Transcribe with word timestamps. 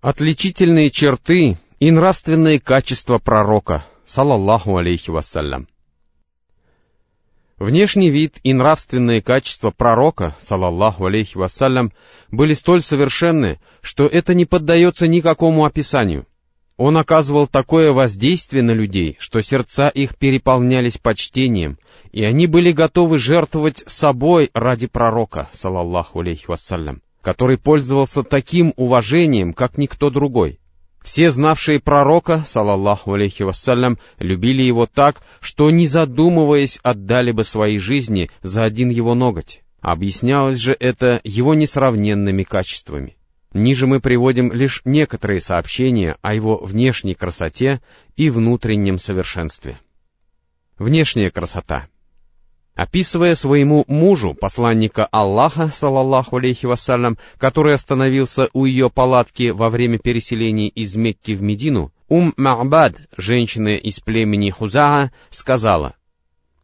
Отличительные 0.00 0.88
черты 0.88 1.58
и 1.78 1.90
нравственные 1.90 2.58
качества 2.58 3.18
пророка, 3.18 3.84
салаллаху 4.06 4.78
алейхи 4.78 5.10
вассалям. 5.10 5.68
Внешний 7.58 8.08
вид 8.08 8.38
и 8.42 8.54
нравственные 8.54 9.20
качества 9.20 9.70
пророка, 9.70 10.34
салаллаху 10.38 11.04
алейхи 11.04 11.36
вассалям, 11.36 11.92
были 12.30 12.54
столь 12.54 12.80
совершенны, 12.80 13.60
что 13.82 14.06
это 14.06 14.32
не 14.32 14.46
поддается 14.46 15.06
никакому 15.06 15.66
описанию. 15.66 16.26
Он 16.78 16.96
оказывал 16.96 17.46
такое 17.46 17.92
воздействие 17.92 18.62
на 18.62 18.70
людей, 18.70 19.18
что 19.18 19.42
сердца 19.42 19.90
их 19.90 20.16
переполнялись 20.16 20.96
почтением, 20.96 21.76
и 22.10 22.24
они 22.24 22.46
были 22.46 22.72
готовы 22.72 23.18
жертвовать 23.18 23.82
собой 23.84 24.48
ради 24.54 24.86
пророка, 24.86 25.50
салаллаху 25.52 26.20
алейхи 26.20 26.46
вассалям 26.48 27.02
который 27.22 27.58
пользовался 27.58 28.22
таким 28.22 28.72
уважением, 28.76 29.52
как 29.52 29.78
никто 29.78 30.10
другой. 30.10 30.58
Все 31.02 31.30
знавшие 31.30 31.80
пророка, 31.80 32.44
салаллаху 32.46 33.14
алейхи 33.14 33.42
вассалям, 33.42 33.98
любили 34.18 34.62
его 34.62 34.86
так, 34.86 35.22
что, 35.40 35.70
не 35.70 35.86
задумываясь, 35.86 36.78
отдали 36.82 37.32
бы 37.32 37.44
свои 37.44 37.78
жизни 37.78 38.30
за 38.42 38.64
один 38.64 38.90
его 38.90 39.14
ноготь. 39.14 39.62
Объяснялось 39.80 40.58
же 40.58 40.76
это 40.78 41.20
его 41.24 41.54
несравненными 41.54 42.42
качествами. 42.42 43.16
Ниже 43.52 43.86
мы 43.86 44.00
приводим 44.00 44.52
лишь 44.52 44.82
некоторые 44.84 45.40
сообщения 45.40 46.16
о 46.20 46.34
его 46.34 46.58
внешней 46.58 47.14
красоте 47.14 47.80
и 48.16 48.30
внутреннем 48.30 48.98
совершенстве. 48.98 49.80
Внешняя 50.78 51.30
красота— 51.30 51.88
Описывая 52.74 53.34
своему 53.34 53.84
мужу, 53.88 54.34
посланника 54.34 55.04
Аллаха, 55.06 55.70
салаллаху 55.74 56.36
алейхи 56.36 56.66
вассалям, 56.66 57.18
который 57.36 57.74
остановился 57.74 58.48
у 58.52 58.64
ее 58.64 58.90
палатки 58.90 59.50
во 59.50 59.68
время 59.68 59.98
переселения 59.98 60.68
из 60.68 60.96
Мекки 60.96 61.32
в 61.32 61.42
Медину, 61.42 61.92
Ум 62.08 62.34
Ма'бад, 62.36 62.96
женщина 63.16 63.76
из 63.76 64.00
племени 64.00 64.50
Хузаа, 64.50 65.12
сказала, 65.30 65.94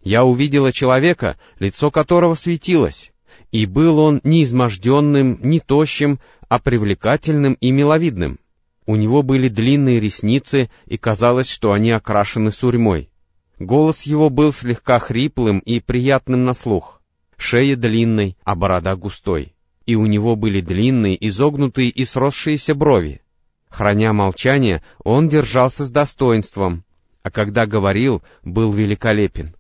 «Я 0.03 0.25
увидела 0.25 0.73
человека, 0.73 1.39
лицо 1.59 1.91
которого 1.91 2.35
светилось, 2.35 3.13
и 3.53 3.67
был 3.67 3.99
он 3.99 4.21
не 4.25 4.43
изможденным, 4.43 5.39
не 5.43 5.61
тощим, 5.61 6.19
а 6.49 6.59
привлекательным 6.59 7.55
и 7.55 7.71
миловидным. 7.71 8.39
У 8.87 8.97
него 8.97 9.23
были 9.23 9.49
длинные 9.49 10.01
ресницы, 10.01 10.71
и 10.87 10.97
казалось, 10.97 11.51
что 11.51 11.73
они 11.73 11.91
окрашены 11.91 12.53
сурьмой. 12.53 13.11
Голос 13.59 14.03
его 14.03 14.29
был 14.29 14.53
слегка 14.53 14.99
хриплым 14.99 15.61
и 15.61 15.81
приятным 15.81 16.45
на 16.45 16.53
слух. 16.53 17.01
Шея 17.39 17.77
длинной, 17.77 18.37
а 18.45 18.55
борода 18.55 18.95
густой. 18.97 19.55
И 19.87 19.95
у 19.95 20.05
него 20.07 20.37
были 20.37 20.61
длинные, 20.61 21.17
изогнутые 21.27 21.89
и 21.89 22.05
сросшиеся 22.05 22.75
брови. 22.75 23.23
Храня 23.71 24.13
молчание, 24.13 24.83
он 25.03 25.29
держался 25.29 25.87
с 25.87 25.91
достоинством, 25.91 26.85
а 27.23 27.31
когда 27.31 27.67
говорил, 27.67 28.23
был 28.43 28.73
великолепен. 28.73 29.55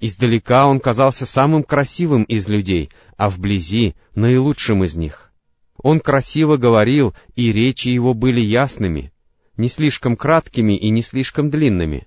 Издалека 0.00 0.66
он 0.66 0.80
казался 0.80 1.26
самым 1.26 1.62
красивым 1.62 2.22
из 2.22 2.48
людей, 2.48 2.90
а 3.16 3.28
вблизи— 3.28 3.96
наилучшим 4.14 4.84
из 4.84 4.96
них. 4.96 5.30
Он 5.76 6.00
красиво 6.00 6.56
говорил, 6.56 7.14
и 7.34 7.52
речи 7.52 7.88
его 7.88 8.14
были 8.14 8.40
ясными, 8.40 9.12
не 9.56 9.68
слишком 9.68 10.16
краткими 10.16 10.74
и 10.74 10.90
не 10.90 11.02
слишком 11.02 11.50
длинными 11.50 12.06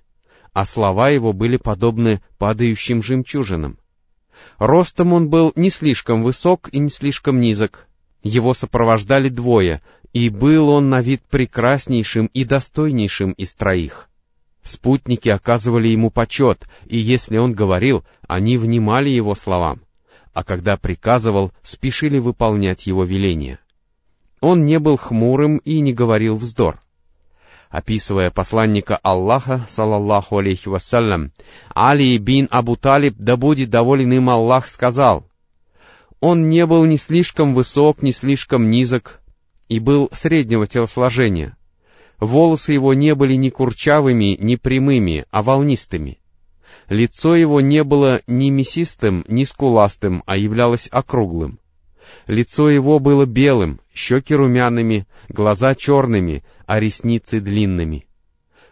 а 0.54 0.64
слова 0.64 1.10
его 1.10 1.32
были 1.32 1.56
подобны 1.56 2.22
падающим 2.38 3.02
жемчужинам. 3.02 3.76
Ростом 4.58 5.12
он 5.12 5.28
был 5.28 5.52
не 5.56 5.68
слишком 5.68 6.22
высок 6.22 6.68
и 6.72 6.78
не 6.78 6.90
слишком 6.90 7.40
низок. 7.40 7.88
Его 8.22 8.54
сопровождали 8.54 9.28
двое, 9.28 9.82
и 10.12 10.30
был 10.30 10.70
он 10.70 10.88
на 10.88 11.02
вид 11.02 11.22
прекраснейшим 11.28 12.26
и 12.26 12.44
достойнейшим 12.44 13.32
из 13.32 13.52
троих. 13.52 14.08
Спутники 14.62 15.28
оказывали 15.28 15.88
ему 15.88 16.10
почет, 16.10 16.66
и 16.86 16.98
если 16.98 17.36
он 17.36 17.52
говорил, 17.52 18.04
они 18.28 18.56
внимали 18.56 19.08
его 19.08 19.34
словам, 19.34 19.80
а 20.32 20.44
когда 20.44 20.76
приказывал, 20.76 21.52
спешили 21.62 22.18
выполнять 22.18 22.86
его 22.86 23.04
веления. 23.04 23.58
Он 24.40 24.64
не 24.64 24.78
был 24.78 24.96
хмурым 24.96 25.58
и 25.58 25.80
не 25.80 25.92
говорил 25.92 26.36
вздор 26.36 26.78
описывая 27.74 28.30
посланника 28.30 28.96
Аллаха, 29.02 29.66
салаллаху 29.68 30.38
алейхи 30.38 30.68
вассалям, 30.68 31.32
Али 31.74 32.16
бин 32.18 32.46
Абу 32.52 32.76
Талиб, 32.76 33.16
да 33.18 33.36
будет 33.36 33.68
доволен 33.68 34.12
им 34.12 34.30
Аллах, 34.30 34.68
сказал, 34.68 35.26
«Он 36.20 36.48
не 36.48 36.66
был 36.66 36.84
ни 36.84 36.94
слишком 36.94 37.52
высок, 37.52 38.00
ни 38.00 38.12
слишком 38.12 38.70
низок, 38.70 39.20
и 39.68 39.80
был 39.80 40.08
среднего 40.12 40.68
телосложения. 40.68 41.56
Волосы 42.20 42.74
его 42.74 42.94
не 42.94 43.12
были 43.16 43.34
ни 43.34 43.48
курчавыми, 43.48 44.36
ни 44.40 44.54
прямыми, 44.54 45.26
а 45.32 45.42
волнистыми. 45.42 46.20
Лицо 46.88 47.34
его 47.34 47.60
не 47.60 47.82
было 47.82 48.20
ни 48.28 48.50
мясистым, 48.50 49.24
ни 49.26 49.42
скуластым, 49.42 50.22
а 50.26 50.36
являлось 50.36 50.88
округлым. 50.92 51.58
Лицо 52.26 52.70
его 52.70 52.98
было 52.98 53.26
белым, 53.26 53.80
щеки 53.94 54.34
румяными, 54.34 55.06
глаза 55.28 55.74
черными, 55.74 56.44
а 56.66 56.80
ресницы 56.80 57.40
длинными. 57.40 58.06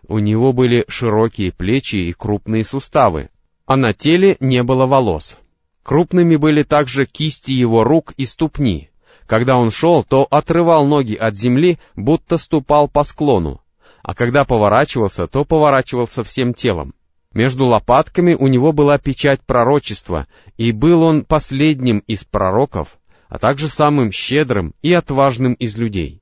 У 0.09 0.19
него 0.19 0.53
были 0.53 0.85
широкие 0.89 1.53
плечи 1.53 1.97
и 1.97 2.13
крупные 2.13 2.65
суставы, 2.65 3.31
а 3.67 3.77
на 3.77 3.93
теле 3.93 4.37
не 4.41 4.63
было 4.63 4.87
волос. 4.87 5.37
Крупными 5.83 6.37
были 6.37 6.63
также 6.63 7.07
кисти 7.07 7.53
его 7.53 7.85
рук 7.85 8.13
и 8.17 8.27
ступни. 8.27 8.91
Когда 9.27 9.57
он 9.57 9.71
шел, 9.71 10.05
то 10.05 10.27
отрывал 10.31 10.87
ноги 10.87 11.15
от 11.15 11.37
земли, 11.37 11.79
будто 11.97 12.39
ступал 12.39 12.89
по 12.89 13.05
склону, 13.05 13.63
а 14.03 14.15
когда 14.15 14.45
поворачивался, 14.45 15.27
то 15.27 15.45
поворачивался 15.45 16.23
всем 16.23 16.55
телом. 16.55 16.95
Между 17.33 17.65
лопатками 17.65 18.35
у 18.35 18.47
него 18.47 18.73
была 18.73 18.99
печать 18.99 19.41
пророчества, 19.41 20.27
и 20.59 20.71
был 20.73 21.03
он 21.03 21.25
последним 21.25 22.01
из 22.01 22.25
пророков, 22.25 22.99
а 23.33 23.39
также 23.39 23.71
самым 23.71 24.13
щедрым 24.13 24.75
и 24.83 24.93
отважным 24.93 25.55
из 25.55 25.75
людей. 25.79 26.21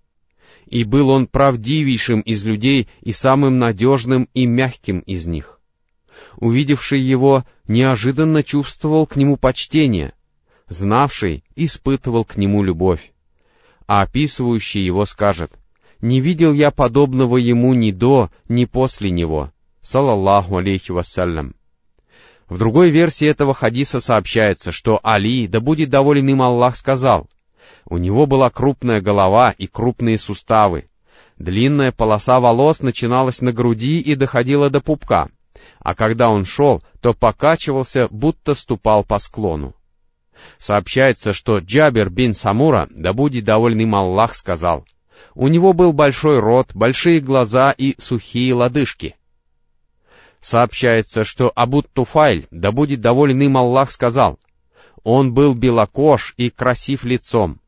И 0.66 0.84
был 0.84 1.08
он 1.08 1.26
правдивейшим 1.26 2.20
из 2.20 2.44
людей 2.44 2.86
и 3.00 3.10
самым 3.10 3.58
надежным 3.58 4.28
и 4.32 4.46
мягким 4.46 5.00
из 5.00 5.26
них. 5.26 5.58
Увидевший 6.36 7.00
его, 7.00 7.44
неожиданно 7.66 8.44
чувствовал 8.44 9.08
к 9.08 9.16
нему 9.16 9.36
почтение, 9.36 10.12
знавший 10.68 11.42
испытывал 11.56 12.24
к 12.24 12.36
нему 12.36 12.62
любовь. 12.62 13.10
А 13.88 14.02
описывающий 14.02 14.84
его 14.84 15.04
скажет, 15.04 15.50
«Не 16.00 16.20
видел 16.20 16.52
я 16.52 16.70
подобного 16.70 17.38
ему 17.38 17.74
ни 17.74 17.90
до, 17.90 18.30
ни 18.48 18.66
после 18.66 19.10
него». 19.10 19.50
Салаллаху 19.82 20.58
алейхи 20.58 20.92
вассалям. 20.92 21.56
В 22.50 22.58
другой 22.58 22.90
версии 22.90 23.28
этого 23.28 23.54
хадиса 23.54 24.00
сообщается, 24.00 24.72
что 24.72 24.98
Али, 25.04 25.46
да 25.46 25.60
будет 25.60 25.88
доволен 25.88 26.28
им 26.28 26.42
Аллах, 26.42 26.76
сказал, 26.76 27.28
у 27.88 27.96
него 27.96 28.26
была 28.26 28.50
крупная 28.50 29.00
голова 29.00 29.54
и 29.56 29.68
крупные 29.68 30.18
суставы. 30.18 30.90
Длинная 31.38 31.92
полоса 31.92 32.40
волос 32.40 32.80
начиналась 32.80 33.40
на 33.40 33.52
груди 33.52 34.00
и 34.00 34.16
доходила 34.16 34.68
до 34.68 34.80
пупка, 34.80 35.28
а 35.78 35.94
когда 35.94 36.28
он 36.28 36.44
шел, 36.44 36.82
то 37.00 37.14
покачивался, 37.14 38.08
будто 38.10 38.54
ступал 38.54 39.04
по 39.04 39.20
склону. 39.20 39.76
Сообщается, 40.58 41.32
что 41.32 41.58
Джабер 41.58 42.10
бин 42.10 42.34
Самура, 42.34 42.88
да 42.90 43.12
будет 43.12 43.44
доволен 43.44 43.78
им 43.78 43.94
Аллах, 43.94 44.34
сказал, 44.34 44.84
у 45.36 45.46
него 45.46 45.72
был 45.72 45.92
большой 45.92 46.40
рот, 46.40 46.74
большие 46.74 47.20
глаза 47.20 47.70
и 47.70 47.94
сухие 47.98 48.52
лодыжки. 48.54 49.14
Сообщается, 50.40 51.24
что 51.24 51.52
Абут 51.54 51.88
Туфайль, 51.92 52.48
да 52.50 52.72
будет 52.72 53.00
доволен 53.00 53.40
им 53.42 53.56
Аллах, 53.56 53.90
сказал, 53.90 54.38
«Он 55.02 55.32
был 55.34 55.54
белокож 55.54 56.34
и 56.36 56.50
красив 56.50 57.04
лицом. 57.04 57.60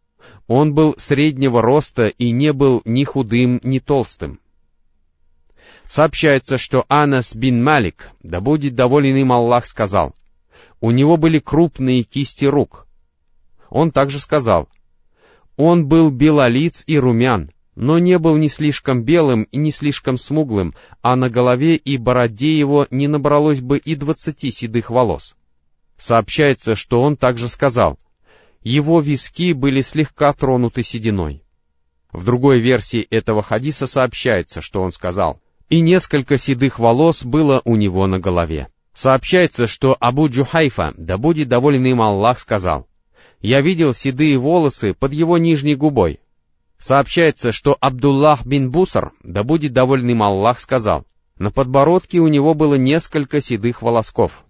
Он 0.46 0.74
был 0.74 0.94
среднего 0.98 1.62
роста 1.62 2.06
и 2.06 2.30
не 2.30 2.52
был 2.52 2.82
ни 2.84 3.04
худым, 3.04 3.60
ни 3.62 3.78
толстым». 3.78 4.40
Сообщается, 5.86 6.56
что 6.56 6.86
Анас 6.88 7.34
бин 7.34 7.62
Малик, 7.62 8.10
да 8.22 8.40
будет 8.40 8.74
доволен 8.74 9.16
им 9.16 9.32
Аллах, 9.32 9.66
сказал, 9.66 10.14
«У 10.80 10.90
него 10.90 11.18
были 11.18 11.38
крупные 11.38 12.02
кисти 12.02 12.46
рук». 12.46 12.86
Он 13.68 13.90
также 13.90 14.18
сказал, 14.18 14.68
«Он 15.56 15.86
был 15.86 16.10
белолиц 16.10 16.82
и 16.86 16.98
румян, 16.98 17.50
но 17.74 17.98
не 17.98 18.18
был 18.18 18.36
ни 18.36 18.48
слишком 18.48 19.02
белым 19.02 19.44
и 19.44 19.56
не 19.56 19.70
слишком 19.70 20.18
смуглым, 20.18 20.74
а 21.00 21.16
на 21.16 21.30
голове 21.30 21.76
и 21.76 21.96
бороде 21.96 22.58
его 22.58 22.86
не 22.90 23.08
набралось 23.08 23.60
бы 23.60 23.78
и 23.78 23.94
двадцати 23.94 24.50
седых 24.50 24.90
волос. 24.90 25.34
Сообщается, 25.98 26.74
что 26.74 27.00
он 27.00 27.16
также 27.16 27.48
сказал, 27.48 27.98
его 28.62 29.00
виски 29.00 29.52
были 29.52 29.80
слегка 29.80 30.32
тронуты 30.32 30.82
сединой. 30.82 31.42
В 32.12 32.24
другой 32.24 32.58
версии 32.58 33.00
этого 33.00 33.42
хадиса 33.42 33.86
сообщается, 33.86 34.60
что 34.60 34.82
он 34.82 34.92
сказал, 34.92 35.40
и 35.68 35.80
несколько 35.80 36.36
седых 36.36 36.78
волос 36.78 37.24
было 37.24 37.62
у 37.64 37.76
него 37.76 38.06
на 38.06 38.18
голове. 38.18 38.68
Сообщается, 38.92 39.66
что 39.66 39.96
Абу 39.98 40.28
Джухайфа, 40.28 40.92
да 40.98 41.16
будет 41.16 41.48
доволен 41.48 41.86
им 41.86 42.02
Аллах, 42.02 42.38
сказал, 42.38 42.86
«Я 43.40 43.62
видел 43.62 43.94
седые 43.94 44.36
волосы 44.36 44.92
под 44.92 45.14
его 45.14 45.38
нижней 45.38 45.74
губой, 45.74 46.20
Сообщается, 46.82 47.52
что 47.52 47.76
Абдуллах 47.78 48.44
бин 48.44 48.72
Бусар, 48.72 49.12
да 49.22 49.44
будет 49.44 49.72
доволен 49.72 50.08
им 50.08 50.20
Аллах, 50.20 50.58
сказал, 50.58 51.06
на 51.38 51.52
подбородке 51.52 52.18
у 52.18 52.26
него 52.26 52.54
было 52.54 52.74
несколько 52.74 53.40
седых 53.40 53.82
волосков. 53.82 54.44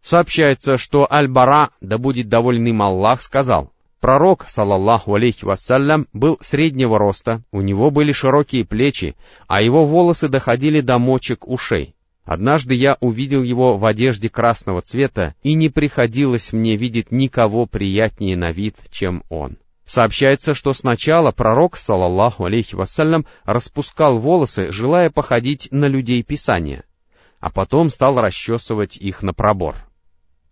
Сообщается, 0.00 0.76
что 0.78 1.12
Аль-Бара, 1.12 1.70
да 1.80 1.98
будет 1.98 2.28
доволен 2.28 2.66
им 2.66 2.82
Аллах, 2.82 3.20
сказал, 3.20 3.72
Пророк, 3.98 4.48
салаллаху 4.48 5.14
алейхи 5.14 5.44
вассалям, 5.44 6.06
был 6.12 6.38
среднего 6.40 7.00
роста, 7.00 7.42
у 7.50 7.62
него 7.62 7.90
были 7.90 8.12
широкие 8.12 8.64
плечи, 8.64 9.16
а 9.48 9.60
его 9.60 9.86
волосы 9.86 10.28
доходили 10.28 10.80
до 10.80 10.98
мочек 10.98 11.48
ушей. 11.48 11.96
Однажды 12.24 12.76
я 12.76 12.96
увидел 13.00 13.42
его 13.42 13.76
в 13.76 13.84
одежде 13.84 14.28
красного 14.28 14.82
цвета, 14.82 15.34
и 15.42 15.54
не 15.54 15.68
приходилось 15.68 16.52
мне 16.52 16.76
видеть 16.76 17.10
никого 17.10 17.66
приятнее 17.66 18.36
на 18.36 18.52
вид, 18.52 18.76
чем 18.92 19.24
он. 19.30 19.56
Сообщается, 19.86 20.52
что 20.52 20.74
сначала 20.74 21.30
пророк, 21.30 21.76
салаллаху 21.76 22.44
алейхи 22.44 22.74
вассалям, 22.74 23.24
распускал 23.44 24.18
волосы, 24.18 24.72
желая 24.72 25.10
походить 25.10 25.68
на 25.70 25.86
людей 25.86 26.24
Писания, 26.24 26.84
а 27.38 27.50
потом 27.50 27.90
стал 27.90 28.20
расчесывать 28.20 28.96
их 28.96 29.22
на 29.22 29.32
пробор. 29.32 29.76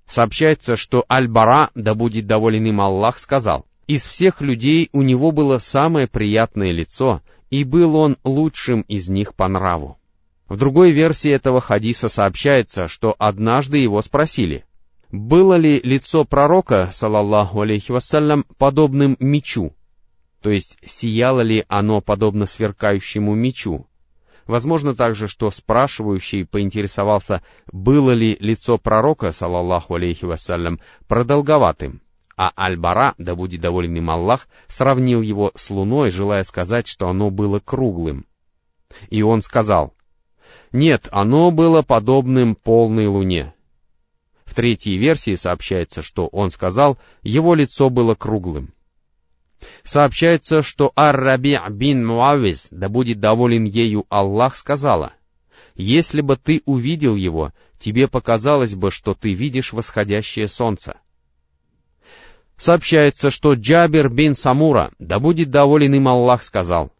Сообщается, 0.06 0.76
что 0.76 1.04
Аль-Бара, 1.10 1.70
да 1.74 1.94
будет 1.94 2.26
доволен 2.26 2.66
им 2.66 2.80
Аллах, 2.80 3.18
сказал, 3.18 3.66
«Из 3.88 4.06
всех 4.06 4.40
людей 4.40 4.88
у 4.92 5.02
него 5.02 5.32
было 5.32 5.58
самое 5.58 6.06
приятное 6.06 6.70
лицо, 6.70 7.20
и 7.50 7.64
был 7.64 7.96
он 7.96 8.16
лучшим 8.22 8.82
из 8.82 9.08
них 9.08 9.34
по 9.34 9.48
нраву». 9.48 9.98
В 10.48 10.56
другой 10.56 10.92
версии 10.92 11.30
этого 11.30 11.60
хадиса 11.60 12.08
сообщается, 12.08 12.86
что 12.86 13.16
однажды 13.18 13.78
его 13.78 14.00
спросили, 14.02 14.64
было 15.14 15.54
ли 15.54 15.80
лицо 15.80 16.24
пророка, 16.24 16.88
салаллаху 16.90 17.60
алейхи 17.60 17.92
вассалям, 17.92 18.44
подобным 18.58 19.16
мечу, 19.20 19.72
то 20.42 20.50
есть 20.50 20.76
сияло 20.84 21.40
ли 21.40 21.64
оно 21.68 22.00
подобно 22.00 22.46
сверкающему 22.46 23.34
мечу, 23.34 23.86
Возможно 24.46 24.94
также, 24.94 25.26
что 25.26 25.50
спрашивающий 25.50 26.44
поинтересовался, 26.44 27.42
было 27.72 28.10
ли 28.10 28.36
лицо 28.40 28.76
пророка, 28.76 29.32
салаллаху 29.32 29.94
алейхи 29.94 30.26
вассалям, 30.26 30.80
продолговатым, 31.08 32.02
а 32.36 32.50
Аль-Бара, 32.54 33.14
да 33.16 33.34
будет 33.34 33.62
доволен 33.62 33.96
им 33.96 34.10
Аллах, 34.10 34.46
сравнил 34.68 35.22
его 35.22 35.50
с 35.54 35.70
луной, 35.70 36.10
желая 36.10 36.42
сказать, 36.42 36.86
что 36.86 37.08
оно 37.08 37.30
было 37.30 37.58
круглым. 37.58 38.26
И 39.08 39.22
он 39.22 39.40
сказал, 39.40 39.94
нет, 40.72 41.08
оно 41.10 41.50
было 41.50 41.80
подобным 41.80 42.54
полной 42.54 43.06
луне. 43.06 43.53
В 44.44 44.54
третьей 44.54 44.98
версии 44.98 45.34
сообщается, 45.34 46.02
что 46.02 46.26
он 46.26 46.50
сказал, 46.50 46.98
его 47.22 47.54
лицо 47.54 47.88
было 47.90 48.14
круглым. 48.14 48.74
Сообщается, 49.82 50.62
что 50.62 50.92
Ар-Раби 50.94 51.58
бин 51.70 52.06
Муавиз, 52.06 52.68
да 52.70 52.88
будет 52.88 53.20
доволен 53.20 53.64
ею 53.64 54.04
Аллах, 54.08 54.56
сказала, 54.56 55.14
«Если 55.74 56.20
бы 56.20 56.36
ты 56.36 56.62
увидел 56.66 57.16
его, 57.16 57.52
тебе 57.78 58.06
показалось 58.06 58.74
бы, 58.74 58.90
что 58.90 59.14
ты 59.14 59.32
видишь 59.32 59.72
восходящее 59.72 60.48
солнце». 60.48 60.98
Сообщается, 62.56 63.30
что 63.30 63.54
Джабер 63.54 64.08
бин 64.08 64.34
Самура, 64.34 64.92
да 64.98 65.18
будет 65.18 65.50
доволен 65.50 65.94
им 65.94 66.06
Аллах, 66.06 66.44
сказал, 66.44 66.92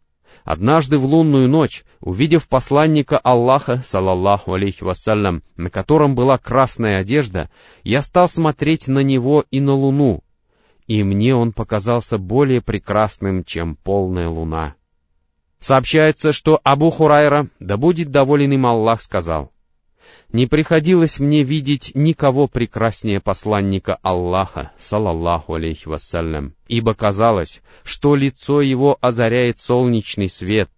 «Однажды 0.45 0.99
в 0.99 1.07
лунную 1.07 1.49
ночь, 1.49 1.85
увидев 2.01 2.49
посланника 2.49 3.17
Аллаха, 3.19 3.77
салаллаху 3.83 4.53
алейхи 4.53 4.85
вассалям, 4.85 5.43
на 5.57 5.71
котором 5.71 6.15
была 6.15 6.37
красная 6.37 7.01
одежда, 7.01 7.49
я 7.83 8.03
стал 8.03 8.29
смотреть 8.29 8.87
на 8.87 8.99
него 8.99 9.45
и 9.51 9.61
на 9.61 9.73
луну, 9.73 10.23
и 10.87 11.03
мне 11.03 11.35
он 11.35 11.53
показался 11.53 12.19
более 12.19 12.61
прекрасным, 12.61 13.43
чем 13.43 13.77
полная 13.77 14.29
луна. 14.29 14.75
Сообщается, 15.61 16.33
что 16.33 16.61
Абу 16.63 16.91
Хурайра, 16.91 17.49
да 17.59 17.79
будет 17.79 18.11
доволен 18.11 18.53
им 18.53 18.67
Аллах, 18.67 19.01
сказал, 19.01 19.51
«Не 20.35 20.47
приходилось 20.47 21.19
мне 21.19 21.45
видеть 21.45 21.93
никого 21.95 22.47
прекраснее 22.49 23.21
посланника 23.21 23.99
Аллаха, 24.03 24.73
салаллаху 24.79 25.55
алейхи 25.55 25.89
вассалям, 25.89 26.55
ибо 26.69 26.93
казалось, 26.93 27.63
что 27.85 28.15
лицо 28.15 28.61
его 28.61 28.99
озаряет 29.01 29.59
солнечный 29.59 30.29
свет, 30.29 30.69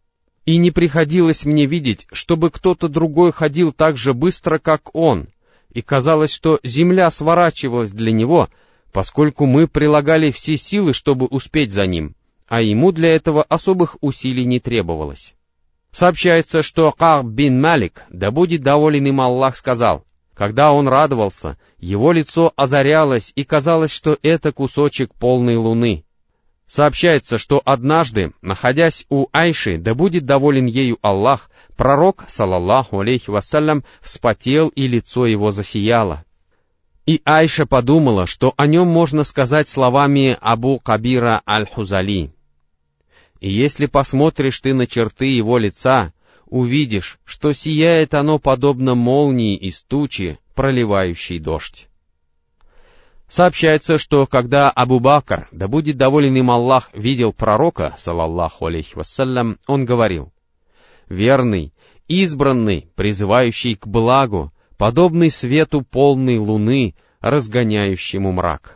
и 0.44 0.58
не 0.58 0.70
приходилось 0.70 1.44
мне 1.44 1.66
видеть, 1.66 2.06
чтобы 2.12 2.50
кто-то 2.50 2.88
другой 2.88 3.32
ходил 3.32 3.72
так 3.72 3.96
же 3.96 4.14
быстро, 4.14 4.58
как 4.58 4.94
он, 4.94 5.26
и 5.72 5.82
казалось, 5.82 6.32
что 6.32 6.60
земля 6.62 7.10
сворачивалась 7.10 7.90
для 7.90 8.12
него— 8.12 8.48
поскольку 8.96 9.44
мы 9.44 9.68
прилагали 9.68 10.30
все 10.30 10.56
силы, 10.56 10.94
чтобы 10.94 11.26
успеть 11.26 11.70
за 11.70 11.84
ним, 11.84 12.14
а 12.48 12.62
ему 12.62 12.92
для 12.92 13.14
этого 13.14 13.42
особых 13.42 13.98
усилий 14.00 14.46
не 14.46 14.58
требовалось. 14.58 15.35
Сообщается, 15.96 16.60
что 16.60 16.92
Каб 16.92 17.24
бин 17.24 17.58
Малик, 17.58 18.04
да 18.10 18.30
будет 18.30 18.60
доволен 18.60 19.06
им 19.06 19.18
Аллах, 19.18 19.56
сказал, 19.56 20.04
когда 20.34 20.70
он 20.72 20.88
радовался, 20.88 21.56
его 21.78 22.12
лицо 22.12 22.52
озарялось 22.54 23.32
и 23.34 23.44
казалось, 23.44 23.92
что 23.92 24.18
это 24.20 24.52
кусочек 24.52 25.14
полной 25.14 25.56
луны. 25.56 26.04
Сообщается, 26.66 27.38
что 27.38 27.62
однажды, 27.64 28.34
находясь 28.42 29.06
у 29.08 29.28
Айши, 29.32 29.78
да 29.78 29.94
будет 29.94 30.26
доволен 30.26 30.66
ею 30.66 30.98
Аллах, 31.00 31.50
пророк, 31.78 32.24
салаллаху 32.28 33.00
алейхи 33.00 33.30
вассалям, 33.30 33.82
вспотел 34.02 34.68
и 34.68 34.86
лицо 34.86 35.24
его 35.24 35.50
засияло. 35.50 36.26
И 37.06 37.22
Айша 37.24 37.64
подумала, 37.64 38.26
что 38.26 38.52
о 38.58 38.66
нем 38.66 38.86
можно 38.88 39.24
сказать 39.24 39.66
словами 39.66 40.36
Абу 40.42 40.78
Кабира 40.78 41.40
Аль-Хузали. 41.48 42.35
И 43.40 43.52
если 43.52 43.86
посмотришь 43.86 44.60
ты 44.60 44.74
на 44.74 44.86
черты 44.86 45.26
его 45.26 45.58
лица, 45.58 46.12
увидишь, 46.46 47.18
что 47.24 47.52
сияет 47.52 48.14
оно 48.14 48.38
подобно 48.38 48.94
молнии 48.94 49.56
из 49.56 49.82
тучи, 49.82 50.38
проливающей 50.54 51.38
дождь. 51.38 51.88
Сообщается, 53.28 53.98
что 53.98 54.26
когда 54.26 54.70
Абу 54.70 55.00
Бакр, 55.00 55.48
да 55.50 55.66
будет 55.66 55.96
доволен 55.96 56.36
им 56.36 56.50
Аллах, 56.50 56.90
видел 56.92 57.32
пророка, 57.32 57.94
салаллаху 57.98 58.66
алейхи 58.66 58.96
вассалям, 58.96 59.58
он 59.66 59.84
говорил, 59.84 60.32
«Верный, 61.08 61.74
избранный, 62.06 62.88
призывающий 62.94 63.74
к 63.74 63.86
благу, 63.86 64.52
подобный 64.76 65.30
свету 65.30 65.82
полной 65.82 66.38
луны, 66.38 66.94
разгоняющему 67.20 68.30
мрак. 68.30 68.75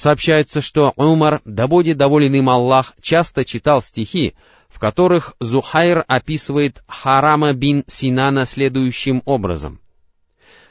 Сообщается, 0.00 0.62
что 0.62 0.94
Умар, 0.96 1.42
да 1.44 1.68
будет 1.68 1.98
доволен 1.98 2.34
им 2.34 2.48
Аллах, 2.48 2.94
часто 3.02 3.44
читал 3.44 3.82
стихи, 3.82 4.34
в 4.70 4.80
которых 4.80 5.34
Зухайр 5.40 6.06
описывает 6.08 6.82
Харама 6.88 7.52
бин 7.52 7.84
Синана 7.86 8.46
следующим 8.46 9.20
образом. 9.26 9.78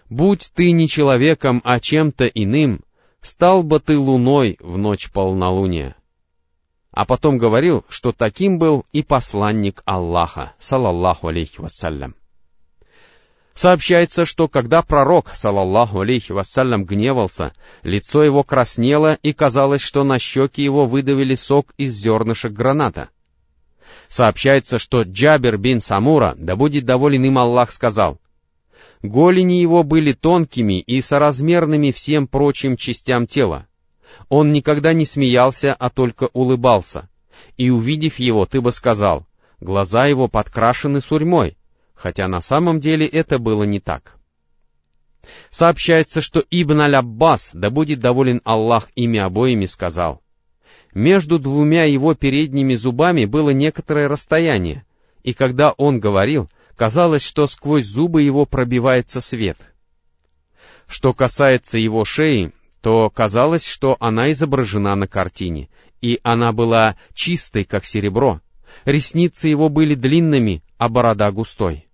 «Будь 0.09 0.51
ты 0.55 0.71
не 0.71 0.87
человеком, 0.87 1.61
а 1.63 1.79
чем-то 1.79 2.25
иным, 2.25 2.79
стал 3.21 3.61
бы 3.61 3.79
ты 3.79 3.99
луной 3.99 4.57
в 4.61 4.79
ночь 4.79 5.11
полнолуния». 5.11 5.95
А 6.89 7.05
потом 7.05 7.37
говорил, 7.37 7.85
что 7.87 8.11
таким 8.11 8.57
был 8.57 8.83
и 8.93 9.03
посланник 9.03 9.83
Аллаха, 9.85 10.53
салаллаху 10.57 11.27
алейхи 11.27 11.61
вассалям. 11.61 12.15
Сообщается, 13.53 14.25
что 14.25 14.47
когда 14.47 14.81
пророк, 14.81 15.29
салаллаху 15.33 15.99
алейхи 15.99 16.31
вассалям, 16.31 16.85
гневался, 16.85 17.53
лицо 17.83 18.23
его 18.23 18.43
краснело 18.43 19.17
и 19.21 19.33
казалось, 19.33 19.81
что 19.81 20.03
на 20.03 20.17
щеки 20.17 20.63
его 20.63 20.85
выдавили 20.85 21.35
сок 21.35 21.73
из 21.77 21.93
зернышек 21.93 22.53
граната. 22.53 23.09
Сообщается, 24.07 24.79
что 24.79 25.03
Джабер 25.03 25.57
бин 25.57 25.81
Самура, 25.81 26.35
да 26.37 26.55
будет 26.55 26.85
доволен 26.85 27.23
им 27.23 27.37
Аллах, 27.37 27.71
сказал, 27.71 28.19
«Голени 29.01 29.61
его 29.61 29.83
были 29.83 30.13
тонкими 30.13 30.81
и 30.81 31.01
соразмерными 31.01 31.91
всем 31.91 32.27
прочим 32.27 32.75
частям 32.75 33.27
тела. 33.27 33.67
Он 34.27 34.51
никогда 34.51 34.93
не 34.93 35.05
смеялся, 35.05 35.73
а 35.73 35.89
только 35.89 36.29
улыбался. 36.33 37.09
И 37.55 37.69
увидев 37.69 38.19
его, 38.19 38.45
ты 38.45 38.61
бы 38.61 38.71
сказал, 38.71 39.25
глаза 39.61 40.05
его 40.05 40.27
подкрашены 40.27 41.01
сурьмой, 41.01 41.57
хотя 41.99 42.29
на 42.29 42.39
самом 42.39 42.79
деле 42.79 43.05
это 43.05 43.39
было 43.39 43.63
не 43.63 43.81
так. 43.81 44.15
Сообщается, 45.51 46.21
что 46.21 46.41
Ибн 46.49 46.81
Аль-Аббас, 46.81 47.51
да 47.53 47.69
будет 47.69 47.99
доволен 47.99 48.41
Аллах 48.45 48.89
ими 48.95 49.19
обоими, 49.19 49.65
сказал, 49.65 50.21
«Между 50.93 51.39
двумя 51.39 51.83
его 51.83 52.15
передними 52.15 52.75
зубами 52.75 53.25
было 53.25 53.49
некоторое 53.49 54.07
расстояние, 54.07 54.85
и 55.23 55.33
когда 55.33 55.73
он 55.73 55.99
говорил, 55.99 56.49
казалось, 56.77 57.21
что 57.21 57.45
сквозь 57.47 57.85
зубы 57.85 58.21
его 58.21 58.45
пробивается 58.45 59.19
свет. 59.19 59.57
Что 60.87 61.13
касается 61.13 61.77
его 61.77 62.05
шеи, 62.05 62.53
то 62.81 63.09
казалось, 63.09 63.67
что 63.67 63.97
она 63.99 64.31
изображена 64.31 64.95
на 64.95 65.05
картине, 65.05 65.67
и 66.01 66.21
она 66.23 66.53
была 66.53 66.95
чистой, 67.13 67.65
как 67.65 67.83
серебро. 67.83 68.39
Ресницы 68.85 69.49
его 69.49 69.67
были 69.67 69.95
длинными, 69.95 70.63
а 70.77 70.87
борода 70.87 71.29
густой. 71.31 71.88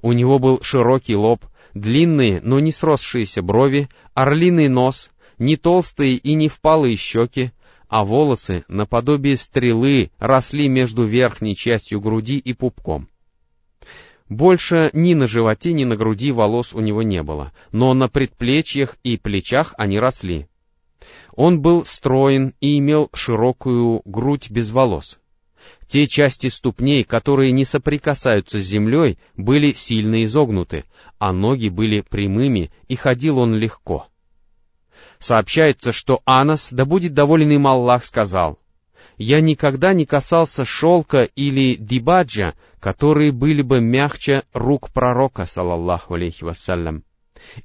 У 0.00 0.12
него 0.12 0.38
был 0.38 0.62
широкий 0.62 1.16
лоб, 1.16 1.44
длинные, 1.74 2.40
но 2.42 2.60
не 2.60 2.72
сросшиеся 2.72 3.42
брови, 3.42 3.88
орлиный 4.14 4.68
нос, 4.68 5.10
не 5.38 5.56
толстые 5.56 6.14
и 6.14 6.34
не 6.34 6.48
впалые 6.48 6.96
щеки, 6.96 7.52
а 7.88 8.04
волосы, 8.04 8.64
наподобие 8.68 9.36
стрелы, 9.36 10.10
росли 10.18 10.68
между 10.68 11.04
верхней 11.04 11.56
частью 11.56 12.00
груди 12.00 12.36
и 12.36 12.52
пупком. 12.52 13.08
Больше 14.28 14.90
ни 14.92 15.14
на 15.14 15.26
животе, 15.26 15.72
ни 15.72 15.84
на 15.84 15.96
груди 15.96 16.32
волос 16.32 16.74
у 16.74 16.80
него 16.80 17.02
не 17.02 17.22
было, 17.22 17.52
но 17.72 17.94
на 17.94 18.08
предплечьях 18.08 18.96
и 19.02 19.16
плечах 19.16 19.74
они 19.78 19.98
росли. 19.98 20.48
Он 21.34 21.62
был 21.62 21.84
строен 21.84 22.52
и 22.60 22.78
имел 22.78 23.08
широкую 23.14 24.02
грудь 24.04 24.50
без 24.50 24.70
волос. 24.70 25.18
Те 25.88 26.06
части 26.06 26.48
ступней, 26.48 27.02
которые 27.02 27.50
не 27.50 27.64
соприкасаются 27.64 28.58
с 28.58 28.66
землей, 28.66 29.18
были 29.36 29.72
сильно 29.72 30.22
изогнуты, 30.22 30.84
а 31.18 31.32
ноги 31.32 31.68
были 31.68 32.02
прямыми, 32.02 32.70
и 32.88 32.94
ходил 32.94 33.38
он 33.38 33.54
легко. 33.54 34.06
Сообщается, 35.18 35.92
что 35.92 36.20
Анас, 36.26 36.72
да 36.72 36.84
будет 36.84 37.14
доволен 37.14 37.50
им 37.50 37.66
Аллах, 37.66 38.04
сказал, 38.04 38.58
«Я 39.16 39.40
никогда 39.40 39.94
не 39.94 40.04
касался 40.04 40.64
шелка 40.64 41.22
или 41.22 41.74
дибаджа, 41.74 42.52
которые 42.80 43.32
были 43.32 43.62
бы 43.62 43.80
мягче 43.80 44.42
рук 44.52 44.90
пророка, 44.92 45.46
салаллаху 45.46 46.14
алейхи 46.14 46.44
вассалям, 46.44 47.02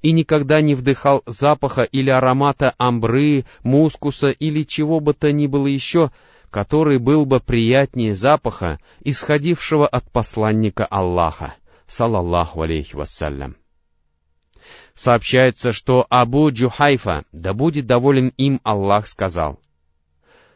и 0.02 0.14
никогда 0.14 0.62
не 0.62 0.76
вдыхал 0.76 1.24
запаха 1.28 1.82
или 1.84 2.10
аромата 2.10 2.74
амбры, 2.78 3.46
мускуса 3.64 4.30
или 4.32 4.64
чего 4.64 5.00
бы 5.00 5.14
то 5.14 5.32
ни 5.32 5.46
было 5.46 5.68
еще, 5.68 6.12
который 6.54 7.00
был 7.00 7.26
бы 7.26 7.40
приятнее 7.40 8.14
запаха, 8.14 8.80
исходившего 9.04 9.88
от 9.88 10.12
посланника 10.12 10.86
Аллаха, 10.86 11.56
салаллаху 11.88 12.62
алейхи 12.62 12.96
вассалям. 12.96 13.56
Сообщается, 14.94 15.74
что 15.74 16.06
Абу 16.12 16.52
Джухайфа, 16.52 17.26
да 17.32 17.56
будет 17.56 17.88
доволен 17.88 18.32
им 18.38 18.62
Аллах, 18.64 19.08
сказал, 19.08 19.60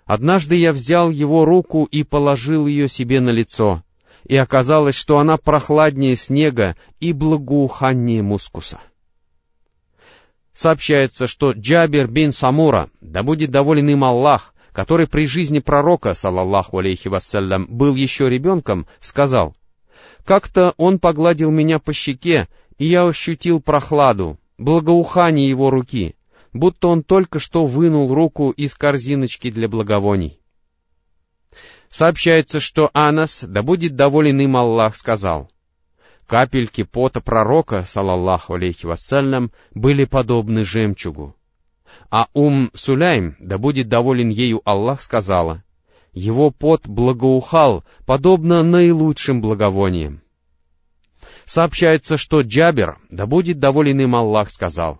«Однажды 0.05 0.53
я 0.53 0.71
взял 0.71 1.09
его 1.09 1.45
руку 1.45 1.85
и 1.85 2.03
положил 2.03 2.67
ее 2.67 2.87
себе 2.87 3.19
на 3.19 3.31
лицо, 3.31 3.81
и 4.23 4.37
оказалось, 4.37 4.95
что 4.95 5.17
она 5.17 5.37
прохладнее 5.37 6.15
снега 6.15 6.75
и 6.99 7.11
благоуханнее 7.11 8.21
мускуса». 8.21 8.79
Сообщается, 10.53 11.25
что 11.25 11.53
Джабир 11.53 12.07
бин 12.07 12.31
Самура, 12.31 12.91
да 13.01 13.23
будет 13.23 13.49
доволен 13.49 13.89
им 13.89 14.03
Аллах, 14.03 14.53
который 14.77 15.07
при 15.07 15.25
жизни 15.25 15.57
пророка, 15.57 16.13
салаллаху 16.13 16.77
алейхи 16.77 17.07
вассалям, 17.07 17.65
был 17.67 17.95
еще 17.95 18.29
ребенком, 18.29 18.85
сказал, 18.99 19.55
«Как-то 20.23 20.75
он 20.77 20.99
погладил 20.99 21.49
меня 21.49 21.79
по 21.79 21.93
щеке, 21.93 22.47
и 22.77 22.85
я 22.85 23.07
ощутил 23.07 23.59
прохладу, 23.59 24.37
благоухание 24.59 25.49
его 25.49 25.71
руки, 25.71 26.15
будто 26.53 26.89
он 26.89 27.01
только 27.01 27.39
что 27.39 27.65
вынул 27.65 28.13
руку 28.13 28.51
из 28.51 28.75
корзиночки 28.75 29.49
для 29.49 29.67
благовоний». 29.67 30.39
Сообщается, 31.89 32.59
что 32.59 32.91
Анас, 32.93 33.43
да 33.43 33.63
будет 33.63 33.95
доволен 33.95 34.39
им 34.41 34.55
Аллах, 34.57 34.95
сказал, 34.95 35.49
«Капельки 36.27 36.83
пота 36.83 37.19
пророка, 37.19 37.81
салаллаху 37.81 38.53
алейхи 38.53 38.85
вассалям, 38.85 39.51
были 39.73 40.05
подобны 40.05 40.63
жемчугу, 40.63 41.35
а 42.09 42.27
Ум 42.33 42.71
Суляйм, 42.73 43.35
да 43.39 43.57
будет 43.57 43.87
доволен 43.87 44.29
ею 44.29 44.61
Аллах, 44.65 45.01
сказала, 45.01 45.63
«Его 46.13 46.51
пот 46.51 46.87
благоухал, 46.87 47.83
подобно 48.05 48.63
наилучшим 48.63 49.41
благовониям». 49.41 50.21
Сообщается, 51.45 52.17
что 52.17 52.41
Джабер, 52.41 52.97
да 53.09 53.25
будет 53.25 53.59
доволен 53.59 54.01
им 54.01 54.15
Аллах, 54.15 54.49
сказал, 54.49 54.99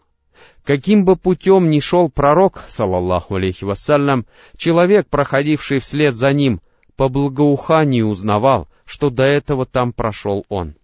«Каким 0.63 1.05
бы 1.05 1.15
путем 1.15 1.69
ни 1.69 1.79
шел 1.79 2.09
пророк, 2.09 2.63
салаллаху 2.67 3.35
алейхи 3.35 3.63
вассалям, 3.63 4.25
человек, 4.57 5.07
проходивший 5.07 5.79
вслед 5.79 6.13
за 6.13 6.33
ним, 6.33 6.61
по 6.95 7.09
благоуханию 7.09 8.07
узнавал, 8.07 8.67
что 8.85 9.09
до 9.09 9.23
этого 9.23 9.65
там 9.65 9.93
прошел 9.93 10.45
он». 10.49 10.75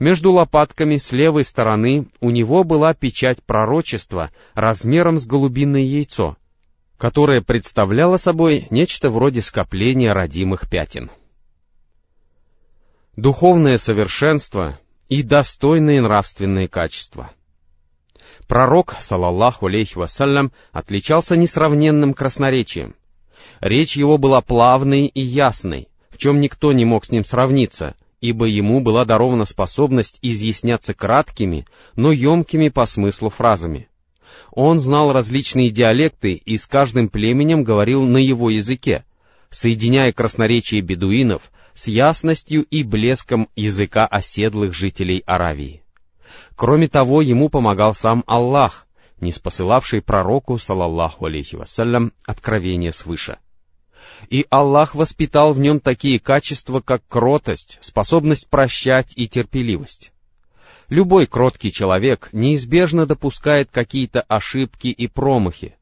Между 0.00 0.32
лопатками 0.32 0.96
с 0.96 1.12
левой 1.12 1.44
стороны 1.44 2.08
у 2.20 2.30
него 2.30 2.64
была 2.64 2.94
печать 2.94 3.42
пророчества 3.44 4.30
размером 4.54 5.18
с 5.18 5.26
голубиное 5.26 5.82
яйцо, 5.82 6.38
которое 6.96 7.42
представляло 7.42 8.16
собой 8.16 8.66
нечто 8.70 9.10
вроде 9.10 9.42
скопления 9.42 10.14
родимых 10.14 10.70
пятен. 10.70 11.10
Духовное 13.14 13.76
совершенство 13.76 14.80
и 15.10 15.22
достойные 15.22 16.00
нравственные 16.00 16.66
качества. 16.66 17.32
Пророк, 18.48 18.96
салаллаху 19.00 19.66
алейхи 19.66 19.98
вассалям, 19.98 20.50
отличался 20.72 21.36
несравненным 21.36 22.14
красноречием. 22.14 22.94
Речь 23.60 23.98
его 23.98 24.16
была 24.16 24.40
плавной 24.40 25.06
и 25.08 25.20
ясной, 25.20 25.88
в 26.08 26.16
чем 26.16 26.40
никто 26.40 26.72
не 26.72 26.86
мог 26.86 27.04
с 27.04 27.10
ним 27.10 27.22
сравниться, 27.22 27.96
ибо 28.20 28.46
ему 28.46 28.80
была 28.80 29.04
дарована 29.04 29.44
способность 29.44 30.18
изъясняться 30.22 30.94
краткими, 30.94 31.66
но 31.96 32.12
емкими 32.12 32.68
по 32.68 32.86
смыслу 32.86 33.30
фразами. 33.30 33.88
Он 34.52 34.80
знал 34.80 35.12
различные 35.12 35.70
диалекты 35.70 36.32
и 36.32 36.58
с 36.58 36.66
каждым 36.66 37.08
племенем 37.08 37.64
говорил 37.64 38.06
на 38.06 38.18
его 38.18 38.50
языке, 38.50 39.04
соединяя 39.50 40.12
красноречие 40.12 40.80
бедуинов 40.82 41.50
с 41.74 41.86
ясностью 41.86 42.62
и 42.64 42.82
блеском 42.82 43.48
языка 43.56 44.06
оседлых 44.06 44.74
жителей 44.74 45.22
Аравии. 45.26 45.82
Кроме 46.56 46.88
того, 46.88 47.22
ему 47.22 47.48
помогал 47.48 47.94
сам 47.94 48.22
Аллах, 48.26 48.86
не 49.20 49.32
спосылавший 49.32 50.02
пророку, 50.02 50.58
салаллаху 50.58 51.26
алейхи 51.26 51.56
вассалям, 51.56 52.12
откровение 52.26 52.92
свыше— 52.92 53.38
и 54.28 54.46
Аллах 54.50 54.94
воспитал 54.94 55.52
в 55.52 55.60
нем 55.60 55.80
такие 55.80 56.18
качества, 56.18 56.80
как 56.80 57.02
кротость, 57.08 57.78
способность 57.80 58.48
прощать 58.48 59.12
и 59.16 59.28
терпеливость. 59.28 60.12
Любой 60.88 61.26
кроткий 61.26 61.70
человек 61.70 62.28
неизбежно 62.32 63.06
допускает 63.06 63.70
какие-то 63.70 64.22
ошибки 64.22 64.88
и 64.88 65.06
промахи. 65.06 65.76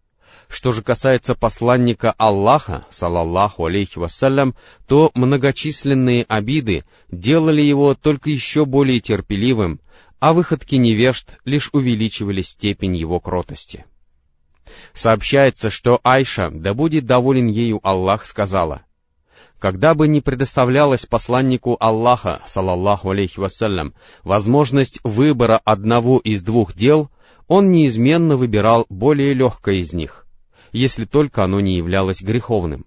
Что 0.48 0.72
же 0.72 0.82
касается 0.82 1.34
посланника 1.34 2.12
Аллаха, 2.16 2.86
салаллаху 2.90 3.66
алейхи 3.66 3.98
вассалям, 3.98 4.54
то 4.86 5.10
многочисленные 5.14 6.24
обиды 6.24 6.84
делали 7.10 7.60
его 7.60 7.94
только 7.94 8.30
еще 8.30 8.64
более 8.64 9.00
терпеливым, 9.00 9.80
а 10.20 10.32
выходки 10.32 10.74
невежд 10.74 11.38
лишь 11.44 11.70
увеличивали 11.72 12.42
степень 12.42 12.96
его 12.96 13.20
кротости. 13.20 13.84
Сообщается, 14.92 15.70
что 15.70 16.00
Айша, 16.02 16.50
да 16.50 16.74
будет 16.74 17.06
доволен 17.06 17.46
ею 17.46 17.80
Аллах, 17.82 18.26
сказала, 18.26 18.82
когда 19.58 19.94
бы 19.94 20.06
не 20.06 20.20
предоставлялась 20.20 21.06
посланнику 21.06 21.76
Аллаха, 21.80 22.42
салаллаху 22.46 23.10
алейхи 23.10 23.40
вассалям, 23.40 23.94
возможность 24.22 25.00
выбора 25.02 25.60
одного 25.64 26.18
из 26.18 26.42
двух 26.42 26.74
дел, 26.74 27.10
он 27.48 27.70
неизменно 27.70 28.36
выбирал 28.36 28.86
более 28.88 29.34
легкое 29.34 29.76
из 29.76 29.92
них, 29.92 30.26
если 30.72 31.06
только 31.06 31.42
оно 31.42 31.60
не 31.60 31.76
являлось 31.76 32.22
греховным. 32.22 32.86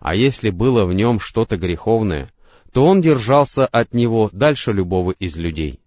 А 0.00 0.14
если 0.14 0.50
было 0.50 0.84
в 0.84 0.92
нем 0.92 1.20
что-то 1.20 1.56
греховное, 1.56 2.30
то 2.72 2.84
он 2.84 3.00
держался 3.00 3.66
от 3.66 3.94
него 3.94 4.28
дальше 4.32 4.72
любого 4.72 5.12
из 5.12 5.36
людей. 5.36 5.80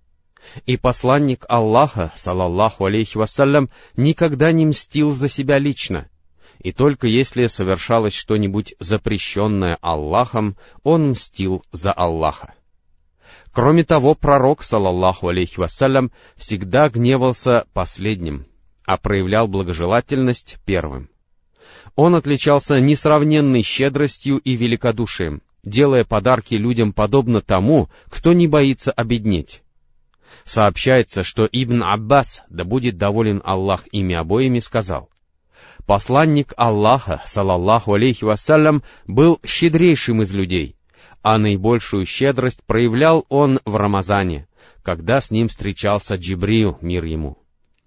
И 0.65 0.77
посланник 0.77 1.45
Аллаха, 1.47 2.11
салаллаху 2.15 2.85
алейхи 2.85 3.17
вассалям, 3.17 3.69
никогда 3.95 4.51
не 4.51 4.65
мстил 4.65 5.13
за 5.13 5.29
себя 5.29 5.59
лично. 5.59 6.09
И 6.59 6.71
только 6.71 7.07
если 7.07 7.47
совершалось 7.47 8.13
что-нибудь 8.13 8.75
запрещенное 8.79 9.77
Аллахом, 9.81 10.57
он 10.83 11.11
мстил 11.11 11.63
за 11.71 11.91
Аллаха. 11.91 12.53
Кроме 13.51 13.83
того, 13.83 14.15
пророк, 14.15 14.63
салаллаху 14.63 15.27
алейхи 15.29 15.59
вассалям, 15.59 16.11
всегда 16.35 16.89
гневался 16.89 17.65
последним, 17.73 18.45
а 18.85 18.97
проявлял 18.97 19.47
благожелательность 19.47 20.57
первым. 20.65 21.09
Он 21.95 22.15
отличался 22.15 22.79
несравненной 22.79 23.63
щедростью 23.63 24.37
и 24.37 24.55
великодушием, 24.55 25.41
делая 25.63 26.05
подарки 26.05 26.55
людям 26.55 26.93
подобно 26.93 27.41
тому, 27.41 27.89
кто 28.09 28.33
не 28.33 28.47
боится 28.47 28.91
обеднеть 28.91 29.61
Сообщается, 30.43 31.23
что 31.23 31.47
Ибн 31.51 31.83
Аббас, 31.83 32.43
да 32.49 32.63
будет 32.63 32.97
доволен 32.97 33.41
Аллах 33.43 33.83
ими 33.91 34.15
обоими, 34.15 34.59
сказал, 34.59 35.09
«Посланник 35.85 36.53
Аллаха, 36.57 37.21
салаллаху 37.25 37.93
алейхи 37.93 38.23
вассалям, 38.23 38.83
был 39.07 39.39
щедрейшим 39.45 40.21
из 40.21 40.33
людей, 40.33 40.75
а 41.21 41.37
наибольшую 41.37 42.05
щедрость 42.05 42.63
проявлял 42.65 43.25
он 43.29 43.59
в 43.65 43.75
Рамазане, 43.75 44.47
когда 44.83 45.21
с 45.21 45.31
ним 45.31 45.47
встречался 45.47 46.15
Джибрил, 46.15 46.77
мир 46.81 47.03
ему. 47.05 47.37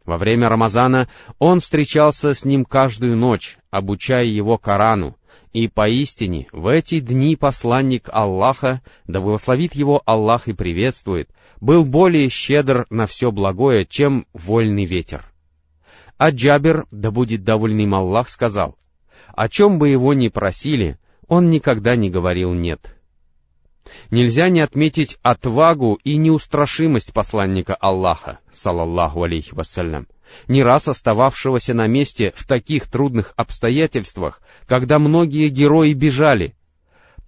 Во 0.04 0.16
время 0.18 0.48
Рамазана 0.48 1.08
он 1.38 1.60
встречался 1.60 2.34
с 2.34 2.44
ним 2.44 2.64
каждую 2.64 3.16
ночь, 3.16 3.56
обучая 3.70 4.24
его 4.24 4.58
Корану, 4.58 5.16
и 5.52 5.68
поистине 5.68 6.48
в 6.52 6.66
эти 6.66 7.00
дни 7.00 7.36
посланник 7.36 8.08
Аллаха, 8.12 8.82
да 9.06 9.20
благословит 9.20 9.74
его 9.74 10.02
Аллах 10.04 10.48
и 10.48 10.52
приветствует, 10.52 11.30
был 11.60 11.84
более 11.84 12.28
щедр 12.28 12.86
на 12.90 13.06
все 13.06 13.30
благое, 13.30 13.84
чем 13.84 14.26
вольный 14.32 14.84
ветер. 14.84 15.24
А 16.16 16.30
Джабер, 16.30 16.86
да 16.90 17.10
будет 17.10 17.44
довольным 17.44 17.94
Аллах, 17.94 18.28
сказал, 18.28 18.76
О 19.28 19.48
чем 19.48 19.78
бы 19.78 19.88
его 19.88 20.14
ни 20.14 20.28
просили, 20.28 20.98
он 21.28 21.50
никогда 21.50 21.96
не 21.96 22.10
говорил 22.10 22.52
«нет». 22.52 22.93
Нельзя 24.10 24.48
не 24.48 24.60
отметить 24.60 25.18
отвагу 25.22 25.98
и 26.04 26.16
неустрашимость 26.16 27.12
посланника 27.12 27.74
Аллаха, 27.74 28.38
салаллаху 28.52 29.24
алейхи 29.24 29.54
вассалям, 29.54 30.06
не 30.48 30.62
раз 30.62 30.88
остававшегося 30.88 31.74
на 31.74 31.86
месте 31.86 32.32
в 32.34 32.46
таких 32.46 32.90
трудных 32.90 33.32
обстоятельствах, 33.36 34.40
когда 34.66 34.98
многие 34.98 35.48
герои 35.48 35.92
бежали, 35.92 36.54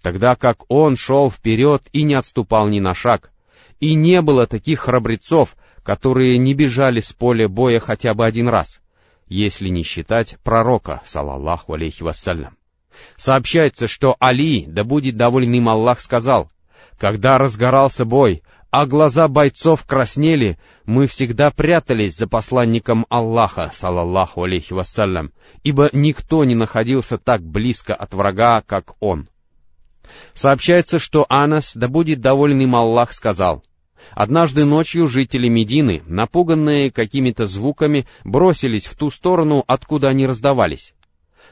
тогда 0.02 0.36
как 0.36 0.64
он 0.68 0.96
шел 0.96 1.30
вперед 1.30 1.82
и 1.92 2.02
не 2.02 2.14
отступал 2.14 2.68
ни 2.68 2.80
на 2.80 2.94
шаг, 2.94 3.30
и 3.80 3.94
не 3.94 4.22
было 4.22 4.46
таких 4.46 4.80
храбрецов, 4.80 5.56
которые 5.82 6.38
не 6.38 6.54
бежали 6.54 7.00
с 7.00 7.12
поля 7.12 7.48
боя 7.48 7.80
хотя 7.80 8.14
бы 8.14 8.24
один 8.24 8.48
раз, 8.48 8.80
если 9.28 9.68
не 9.68 9.82
считать 9.82 10.36
пророка, 10.42 11.02
салаллаху 11.04 11.74
алейхи 11.74 12.02
вассалям. 12.02 12.56
Сообщается, 13.16 13.86
что 13.86 14.16
Али, 14.20 14.64
да 14.66 14.84
будет 14.84 15.16
доволен 15.16 15.52
им 15.52 15.68
Аллах, 15.68 16.00
сказал, 16.00 16.48
«Когда 16.98 17.38
разгорался 17.38 18.04
бой, 18.04 18.42
а 18.70 18.86
глаза 18.86 19.28
бойцов 19.28 19.84
краснели, 19.86 20.58
мы 20.84 21.06
всегда 21.06 21.50
прятались 21.50 22.16
за 22.16 22.26
посланником 22.26 23.06
Аллаха, 23.08 23.70
салаллаху 23.72 24.44
алейхи 24.44 24.72
вассалям, 24.72 25.32
ибо 25.62 25.88
никто 25.92 26.44
не 26.44 26.54
находился 26.54 27.18
так 27.18 27.42
близко 27.42 27.94
от 27.94 28.14
врага, 28.14 28.62
как 28.62 28.94
он». 29.00 29.28
Сообщается, 30.34 30.98
что 30.98 31.26
Анас, 31.28 31.72
да 31.74 31.88
будет 31.88 32.20
доволен 32.20 32.60
им 32.60 32.76
Аллах, 32.76 33.12
сказал, 33.12 33.62
Однажды 34.12 34.64
ночью 34.64 35.08
жители 35.08 35.48
Медины, 35.48 36.02
напуганные 36.06 36.90
какими-то 36.90 37.46
звуками, 37.46 38.06
бросились 38.24 38.86
в 38.86 38.96
ту 38.96 39.10
сторону, 39.10 39.64
откуда 39.66 40.08
они 40.08 40.26
раздавались. 40.26 40.94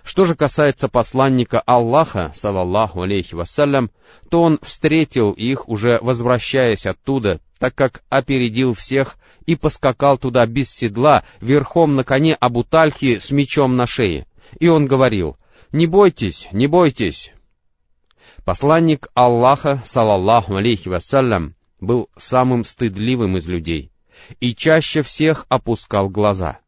Что 0.04 0.26
же 0.26 0.34
касается 0.34 0.88
посланника 0.88 1.60
Аллаха, 1.60 2.30
салаллаху 2.34 3.02
алейхи 3.02 3.34
вассалям, 3.34 3.90
то 4.28 4.42
он 4.42 4.58
встретил 4.60 5.32
их, 5.32 5.66
уже 5.66 5.98
возвращаясь 6.02 6.84
оттуда, 6.84 7.40
так 7.58 7.74
как 7.74 8.02
опередил 8.10 8.74
всех 8.74 9.16
и 9.46 9.56
поскакал 9.56 10.18
туда 10.18 10.44
без 10.44 10.70
седла, 10.70 11.24
верхом 11.40 11.96
на 11.96 12.04
коне 12.04 12.34
Абутальхи 12.34 13.18
с 13.18 13.30
мечом 13.30 13.76
на 13.76 13.86
шее. 13.86 14.26
И 14.60 14.68
он 14.68 14.86
говорил, 14.86 15.38
«Не 15.72 15.86
бойтесь, 15.86 16.48
не 16.52 16.66
бойтесь». 16.66 17.32
Посланник 18.44 19.08
Аллаха, 19.14 19.80
салаллаху 19.86 20.56
алейхи 20.56 20.90
вассалям, 20.90 21.54
был 21.80 22.10
самым 22.14 22.64
стыдливым 22.64 23.38
из 23.38 23.48
людей 23.48 23.90
и 24.38 24.54
чаще 24.54 25.00
всех 25.02 25.46
опускал 25.48 26.10
глаза— 26.10 26.58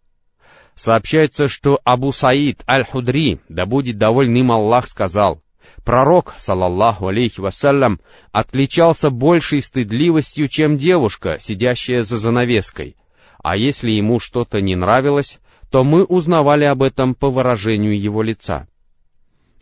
Сообщается, 0.76 1.48
что 1.48 1.80
Абу 1.84 2.12
Саид 2.12 2.62
Аль-Худри, 2.68 3.40
да 3.48 3.64
будет 3.64 3.96
доволен 3.96 4.36
им 4.36 4.52
Аллах, 4.52 4.86
сказал, 4.86 5.42
Пророк, 5.84 6.34
салаллаху 6.36 7.08
алейхи 7.08 7.40
вассалям, 7.40 8.00
отличался 8.30 9.10
большей 9.10 9.62
стыдливостью, 9.62 10.48
чем 10.48 10.76
девушка, 10.76 11.38
сидящая 11.40 12.02
за 12.02 12.18
занавеской. 12.18 12.96
А 13.42 13.56
если 13.56 13.90
ему 13.90 14.18
что-то 14.18 14.60
не 14.60 14.76
нравилось, 14.76 15.38
то 15.70 15.82
мы 15.82 16.04
узнавали 16.04 16.64
об 16.64 16.82
этом 16.82 17.14
по 17.14 17.30
выражению 17.30 17.98
его 17.98 18.22
лица. 18.22 18.68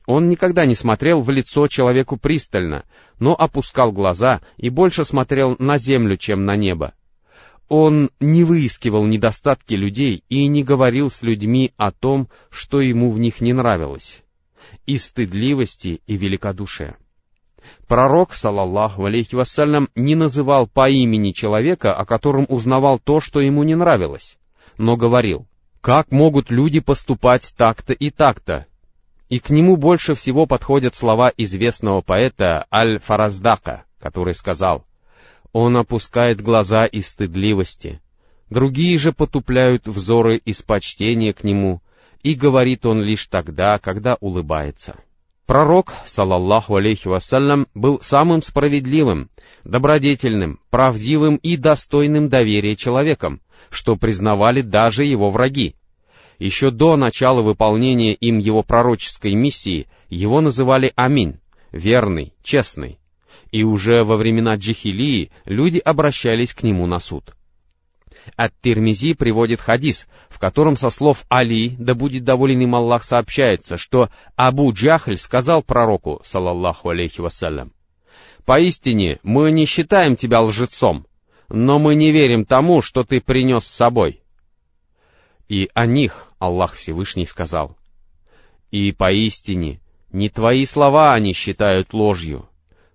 Он 0.06 0.28
никогда 0.28 0.66
не 0.66 0.74
смотрел 0.74 1.20
в 1.20 1.30
лицо 1.30 1.68
человеку 1.68 2.16
пристально, 2.16 2.84
но 3.18 3.34
опускал 3.38 3.92
глаза 3.92 4.40
и 4.56 4.68
больше 4.68 5.04
смотрел 5.04 5.56
на 5.58 5.78
землю, 5.78 6.16
чем 6.16 6.44
на 6.44 6.56
небо. 6.56 6.92
Он 7.68 8.10
не 8.20 8.44
выискивал 8.44 9.06
недостатки 9.06 9.74
людей 9.74 10.22
и 10.28 10.46
не 10.46 10.62
говорил 10.62 11.10
с 11.10 11.22
людьми 11.22 11.72
о 11.76 11.92
том, 11.92 12.28
что 12.50 12.80
ему 12.80 13.10
в 13.10 13.18
них 13.18 13.40
не 13.40 13.52
нравилось, 13.52 14.22
из 14.86 15.06
стыдливости 15.06 16.02
и 16.06 16.16
великодушия. 16.16 16.96
Пророк, 17.88 18.34
салаллаху 18.34 19.06
алейхи 19.06 19.34
вассалям, 19.34 19.88
не 19.94 20.14
называл 20.14 20.66
по 20.66 20.90
имени 20.90 21.30
человека, 21.30 21.94
о 21.94 22.04
котором 22.04 22.44
узнавал 22.48 22.98
то, 22.98 23.20
что 23.20 23.40
ему 23.40 23.62
не 23.62 23.74
нравилось, 23.74 24.36
но 24.76 24.98
говорил, 24.98 25.46
как 25.80 26.12
могут 26.12 26.50
люди 26.50 26.80
поступать 26.80 27.54
так-то 27.56 27.94
и 27.94 28.10
так-то. 28.10 28.66
И 29.30 29.38
к 29.38 29.48
нему 29.48 29.78
больше 29.78 30.14
всего 30.14 30.44
подходят 30.44 30.94
слова 30.94 31.32
известного 31.34 32.02
поэта 32.02 32.66
Аль-Фараздака, 32.70 33.84
который 33.98 34.34
сказал— 34.34 34.84
он 35.54 35.76
опускает 35.76 36.42
глаза 36.42 36.84
из 36.84 37.08
стыдливости. 37.08 38.00
Другие 38.50 38.98
же 38.98 39.12
потупляют 39.12 39.86
взоры 39.86 40.36
из 40.36 40.62
почтения 40.62 41.32
к 41.32 41.44
нему, 41.44 41.80
и 42.22 42.34
говорит 42.34 42.84
он 42.84 43.00
лишь 43.00 43.26
тогда, 43.26 43.78
когда 43.78 44.16
улыбается. 44.20 44.96
Пророк, 45.46 45.92
салаллаху 46.06 46.74
алейхи 46.74 47.06
вассалям, 47.06 47.68
был 47.72 48.00
самым 48.02 48.42
справедливым, 48.42 49.30
добродетельным, 49.62 50.58
правдивым 50.70 51.36
и 51.36 51.56
достойным 51.56 52.28
доверия 52.28 52.74
человеком, 52.74 53.40
что 53.70 53.94
признавали 53.94 54.60
даже 54.60 55.04
его 55.04 55.30
враги. 55.30 55.76
Еще 56.40 56.72
до 56.72 56.96
начала 56.96 57.42
выполнения 57.42 58.14
им 58.14 58.38
его 58.38 58.64
пророческой 58.64 59.34
миссии 59.34 59.86
его 60.08 60.40
называли 60.40 60.92
Амин, 60.96 61.38
верный, 61.70 62.34
честный 62.42 62.98
и 63.54 63.62
уже 63.62 64.02
во 64.02 64.16
времена 64.16 64.56
Джихилии 64.56 65.30
люди 65.44 65.78
обращались 65.78 66.52
к 66.52 66.64
нему 66.64 66.86
на 66.86 66.98
суд. 66.98 67.36
Ат-Тирмизи 68.36 69.14
приводит 69.14 69.60
хадис, 69.60 70.08
в 70.28 70.40
котором 70.40 70.76
со 70.76 70.90
слов 70.90 71.24
Али, 71.28 71.68
да 71.78 71.94
будет 71.94 72.24
доволен 72.24 72.62
им 72.62 72.74
Аллах, 72.74 73.04
сообщается, 73.04 73.76
что 73.76 74.08
Абу 74.34 74.72
Джахль 74.72 75.16
сказал 75.16 75.62
пророку, 75.62 76.20
салаллаху 76.24 76.88
алейхи 76.88 77.20
вассалям, 77.20 77.72
«Поистине, 78.44 79.20
мы 79.22 79.52
не 79.52 79.66
считаем 79.66 80.16
тебя 80.16 80.40
лжецом, 80.40 81.06
но 81.48 81.78
мы 81.78 81.94
не 81.94 82.10
верим 82.10 82.44
тому, 82.44 82.82
что 82.82 83.04
ты 83.04 83.20
принес 83.20 83.62
с 83.62 83.72
собой». 83.72 84.20
И 85.48 85.70
о 85.74 85.86
них 85.86 86.32
Аллах 86.40 86.74
Всевышний 86.74 87.24
сказал, 87.24 87.76
«И 88.72 88.90
поистине, 88.90 89.80
не 90.10 90.28
твои 90.28 90.66
слова 90.66 91.14
они 91.14 91.34
считают 91.34 91.94
ложью, 91.94 92.48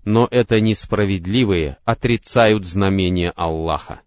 но 0.10 0.28
это 0.32 0.60
несправедливые 0.60 1.78
отрицают 1.86 2.66
знамения 2.66 3.32
Аллаха. 3.36 4.02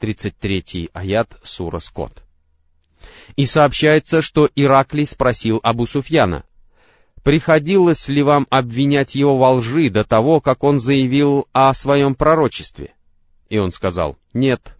33 0.00 0.90
аят 0.92 1.38
Сура 1.42 1.78
Скот. 1.78 2.12
И 3.34 3.46
сообщается, 3.46 4.20
что 4.20 4.50
Ираклий 4.54 5.06
спросил 5.06 5.60
Абу 5.62 5.86
Суфьяна, 5.86 6.44
«Приходилось 7.22 8.06
ли 8.08 8.22
вам 8.22 8.46
обвинять 8.50 9.14
его 9.14 9.38
во 9.38 9.52
лжи 9.52 9.88
до 9.88 10.04
того, 10.04 10.42
как 10.42 10.62
он 10.62 10.78
заявил 10.78 11.48
о 11.52 11.72
своем 11.72 12.14
пророчестве?» 12.14 12.92
И 13.48 13.58
он 13.58 13.72
сказал, 13.72 14.18
«Нет». 14.34 14.76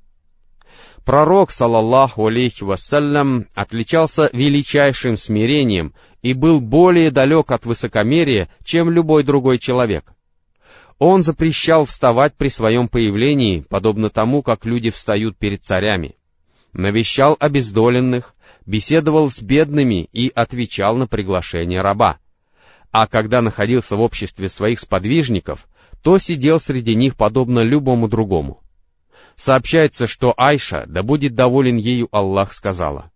Пророк, 1.07 1.51
салаллаху 1.51 2.27
алейхи 2.27 2.65
вассалям, 2.65 3.47
отличался 3.55 4.29
величайшим 4.35 5.17
смирением 5.17 5.95
и 6.21 6.35
был 6.35 6.61
более 6.61 7.11
далек 7.11 7.51
от 7.51 7.65
высокомерия, 7.65 8.51
чем 8.63 8.91
любой 8.91 9.23
другой 9.23 9.57
человек. 9.59 10.13
Он 10.99 11.23
запрещал 11.23 11.85
вставать 11.85 12.35
при 12.35 12.49
своем 12.49 12.89
появлении, 12.89 13.65
подобно 13.69 14.11
тому, 14.11 14.43
как 14.43 14.67
люди 14.67 14.91
встают 14.91 15.37
перед 15.37 15.63
царями. 15.63 16.17
Навещал 16.73 17.37
обездоленных, 17.39 18.35
беседовал 18.67 19.31
с 19.31 19.41
бедными 19.41 20.09
и 20.13 20.31
отвечал 20.35 20.97
на 20.97 21.07
приглашение 21.07 21.81
раба. 21.81 22.19
А 22.91 23.07
когда 23.07 23.43
находился 23.43 23.97
в 23.97 24.01
обществе 24.01 24.49
своих 24.49 24.81
сподвижников, 24.81 25.69
то 26.03 26.19
сидел 26.19 26.59
среди 26.61 26.95
них 26.95 27.17
подобно 27.17 27.61
любому 27.61 28.09
другому. 28.09 28.61
Сообщается, 29.37 30.07
что 30.09 30.35
Айша, 30.37 30.85
да 30.87 31.03
будет 31.03 31.35
доволен 31.35 31.77
ею 31.77 32.09
Аллах, 32.11 32.53
сказала, 32.53 33.13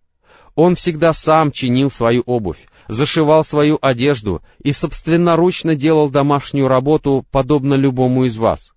«Он 0.55 0.75
всегда 0.75 1.13
сам 1.13 1.51
чинил 1.51 1.91
свою 1.91 2.23
обувь, 2.27 2.67
зашивал 2.89 3.45
свою 3.45 3.79
одежду 3.81 4.43
и 4.63 4.73
собственноручно 4.73 5.75
делал 5.75 6.11
домашнюю 6.11 6.69
работу, 6.69 7.25
подобно 7.31 7.75
любому 7.75 8.25
из 8.25 8.37
вас. 8.37 8.73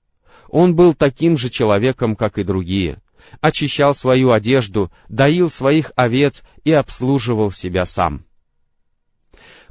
Он 0.50 0.76
был 0.76 0.94
таким 0.94 1.38
же 1.38 1.50
человеком, 1.50 2.16
как 2.16 2.38
и 2.38 2.44
другие, 2.44 3.02
очищал 3.42 3.94
свою 3.94 4.32
одежду, 4.32 4.92
доил 5.10 5.50
своих 5.50 5.92
овец 5.96 6.44
и 6.64 6.72
обслуживал 6.72 7.52
себя 7.52 7.86
сам. 7.86 8.26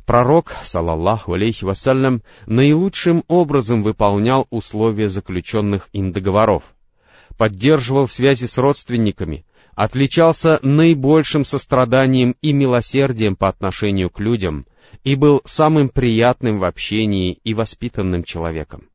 Пророк, 0.04 0.52
салаллаху 0.62 1.32
алейхи 1.32 1.64
вассалям, 1.64 2.22
наилучшим 2.46 3.24
образом 3.26 3.82
выполнял 3.82 4.46
условия 4.50 5.08
заключенных 5.08 5.88
им 5.92 6.12
договоров, 6.12 6.64
поддерживал 7.38 8.06
связи 8.06 8.44
с 8.44 8.58
родственниками, 8.58 9.46
отличался 9.74 10.58
наибольшим 10.62 11.44
состраданием 11.44 12.36
и 12.40 12.52
милосердием 12.52 13.36
по 13.36 13.48
отношению 13.48 14.10
к 14.10 14.20
людям 14.20 14.66
и 15.02 15.16
был 15.16 15.42
самым 15.44 15.88
приятным 15.88 16.58
в 16.58 16.64
общении 16.64 17.38
и 17.44 17.54
воспитанным 17.54 18.22
человеком. 18.22 18.88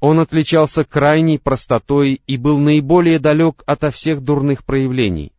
Он 0.00 0.18
отличался 0.18 0.84
крайней 0.84 1.38
простотой 1.38 2.20
и 2.26 2.36
был 2.36 2.58
наиболее 2.58 3.18
далек 3.18 3.62
ото 3.66 3.90
всех 3.90 4.20
дурных 4.20 4.64
проявлений. 4.64 5.32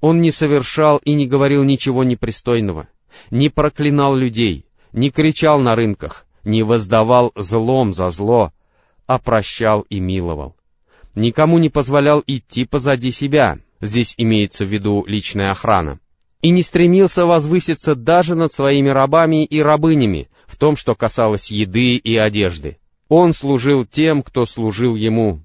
Он 0.00 0.20
не 0.20 0.30
совершал 0.30 0.98
и 0.98 1.14
не 1.14 1.26
говорил 1.26 1.62
ничего 1.64 2.04
непристойного, 2.04 2.88
не 3.30 3.50
проклинал 3.50 4.14
людей, 4.14 4.64
не 4.92 5.10
кричал 5.10 5.60
на 5.60 5.74
рынках, 5.74 6.26
не 6.44 6.62
воздавал 6.62 7.32
злом 7.36 7.92
за 7.92 8.10
зло, 8.10 8.52
а 9.06 9.18
прощал 9.18 9.82
и 9.90 10.00
миловал. 10.00 10.56
Никому 11.14 11.58
не 11.58 11.68
позволял 11.68 12.22
идти 12.26 12.64
позади 12.64 13.10
себя, 13.10 13.58
здесь 13.80 14.14
имеется 14.16 14.64
в 14.64 14.68
виду 14.68 15.04
личная 15.06 15.50
охрана, 15.50 16.00
и 16.42 16.50
не 16.50 16.62
стремился 16.62 17.26
возвыситься 17.26 17.94
даже 17.94 18.34
над 18.34 18.52
своими 18.52 18.88
рабами 18.88 19.44
и 19.44 19.60
рабынями 19.60 20.28
в 20.46 20.56
том, 20.56 20.76
что 20.76 20.94
касалось 20.94 21.50
еды 21.50 21.96
и 21.96 22.16
одежды. 22.16 22.78
Он 23.08 23.32
служил 23.32 23.84
тем, 23.84 24.22
кто 24.22 24.44
служил 24.44 24.94
ему, 24.94 25.40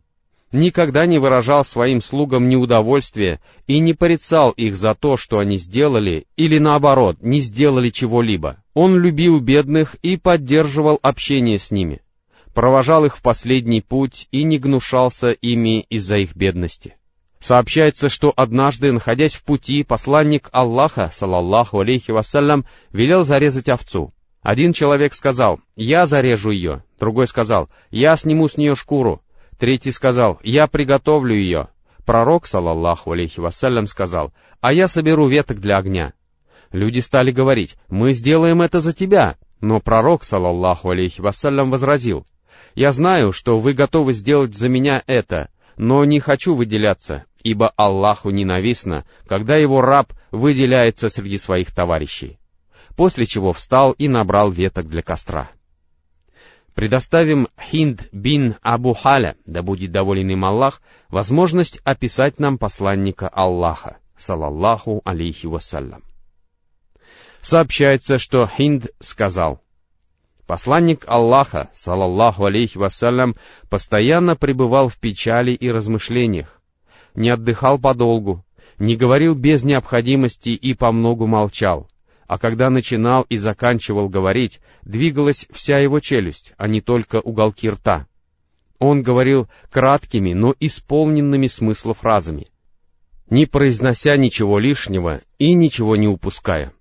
никогда 0.53 1.05
не 1.05 1.17
выражал 1.17 1.65
своим 1.65 1.99
слугам 1.99 2.47
неудовольствия 2.47 3.41
и 3.67 3.79
не 3.79 3.93
порицал 3.93 4.51
их 4.51 4.75
за 4.77 4.95
то, 4.95 5.17
что 5.17 5.39
они 5.39 5.57
сделали, 5.57 6.25
или 6.37 6.59
наоборот, 6.59 7.17
не 7.21 7.39
сделали 7.39 7.89
чего-либо. 7.89 8.57
Он 8.73 8.95
любил 8.95 9.39
бедных 9.39 9.95
и 9.95 10.15
поддерживал 10.15 10.99
общение 11.01 11.57
с 11.57 11.71
ними, 11.71 12.01
провожал 12.53 13.05
их 13.05 13.17
в 13.17 13.21
последний 13.21 13.81
путь 13.81 14.27
и 14.31 14.43
не 14.43 14.59
гнушался 14.59 15.29
ими 15.29 15.81
из-за 15.89 16.17
их 16.17 16.35
бедности. 16.35 16.95
Сообщается, 17.43 18.08
что 18.08 18.32
однажды, 18.34 18.93
находясь 18.93 19.34
в 19.34 19.43
пути, 19.43 19.84
посланник 19.84 20.47
Аллаха, 20.53 21.10
салаллаху 21.12 21.82
алейхи 21.82 22.12
вассалям, 22.12 22.65
велел 22.93 23.25
зарезать 23.25 23.67
овцу. 23.67 24.13
Один 24.41 24.71
человек 24.71 25.13
сказал, 25.13 25.60
«Я 25.75 26.06
зарежу 26.06 26.51
ее», 26.51 26.86
другой 27.01 27.27
сказал, 27.27 27.67
«Я 27.91 28.15
сниму 28.15 28.47
с 28.47 28.56
нее 28.56 28.75
шкуру», 28.75 29.21
Третий 29.60 29.91
сказал, 29.91 30.39
«Я 30.41 30.67
приготовлю 30.67 31.36
ее». 31.36 31.67
Пророк, 32.06 32.45
салаллаху 32.45 33.12
алейхи 33.12 33.41
вассалям, 33.41 33.88
сказал, 33.88 34.32
«А 34.62 34.71
я 34.71 34.88
соберу 34.88 35.27
веток 35.27 35.60
для 35.60 35.75
огня». 35.75 36.13
Люди 36.71 37.01
стали 37.01 37.32
говорить, 37.32 37.75
«Мы 37.89 38.13
сделаем 38.13 38.62
это 38.62 38.79
за 38.79 38.93
тебя». 38.93 39.36
Но 39.60 39.82
пророк, 39.82 40.23
салаллаху 40.23 40.91
алейхи 40.91 41.19
вассалям, 41.19 41.71
возразил, 41.71 42.25
«Я 42.73 42.93
знаю, 42.93 43.34
что 43.34 43.60
вы 43.60 43.73
готовы 43.73 44.13
сделать 44.13 44.56
за 44.56 44.69
меня 44.69 45.03
это, 45.08 45.49
но 45.77 46.06
не 46.06 46.19
хочу 46.19 46.56
выделяться, 46.56 47.25
ибо 47.43 47.69
Аллаху 47.75 48.29
ненавистно, 48.29 49.06
когда 49.27 49.56
его 49.56 49.82
раб 49.82 50.13
выделяется 50.32 51.10
среди 51.10 51.38
своих 51.38 51.71
товарищей». 51.71 52.39
После 52.95 53.25
чего 53.25 53.53
встал 53.53 53.93
и 53.93 54.08
набрал 54.08 54.51
веток 54.51 54.88
для 54.88 55.01
костра 55.01 55.49
предоставим 56.73 57.47
Хинд 57.60 58.08
бин 58.12 58.56
Абу 58.62 58.93
Халя, 58.93 59.36
да 59.45 59.62
будет 59.62 59.91
доволен 59.91 60.29
им 60.29 60.45
Аллах, 60.45 60.82
возможность 61.10 61.79
описать 61.84 62.39
нам 62.39 62.58
посланника 62.58 63.27
Аллаха, 63.27 63.97
салаллаху 64.17 65.01
алейхи 65.06 65.45
вассалям. 65.45 66.03
Сообщается, 67.41 68.17
что 68.17 68.47
Хинд 68.47 68.88
сказал, 68.99 69.62
Посланник 70.47 71.06
Аллаха, 71.08 71.69
салаллаху 71.73 72.45
алейхи 72.45 72.77
вассалям, 72.77 73.36
постоянно 73.69 74.36
пребывал 74.36 74.89
в 74.89 74.97
печали 74.97 75.51
и 75.51 75.69
размышлениях, 75.69 76.62
не 77.15 77.30
отдыхал 77.30 77.80
подолгу, 77.80 78.43
не 78.80 78.95
говорил 78.95 79.36
без 79.36 79.63
необходимости 79.63 80.49
и 80.49 80.73
помногу 80.73 81.28
молчал, 81.28 81.88
а 82.28 82.38
когда 82.38 82.69
начинал 82.69 83.23
и 83.30 83.38
заканчивал 83.38 84.10
говорить, 84.10 84.60
двигалась 84.84 85.47
вся 85.52 85.80
его 85.80 85.99
челюсть, 85.99 86.54
а 86.58 86.67
не 86.67 86.82
только 86.82 87.19
уголки 87.19 87.69
рта. 87.69 88.08
Он 88.80 89.02
говорил 89.02 89.47
краткими, 89.71 90.34
но 90.34 90.54
исполненными 90.60 91.47
смысла 91.47 91.93
фразами, 91.93 92.47
не 93.30 93.45
произнося 93.45 94.17
ничего 94.17 94.60
лишнего 94.60 95.21
и 95.39 95.54
ничего 95.54 95.95
не 95.95 96.08
упуская. 96.08 96.73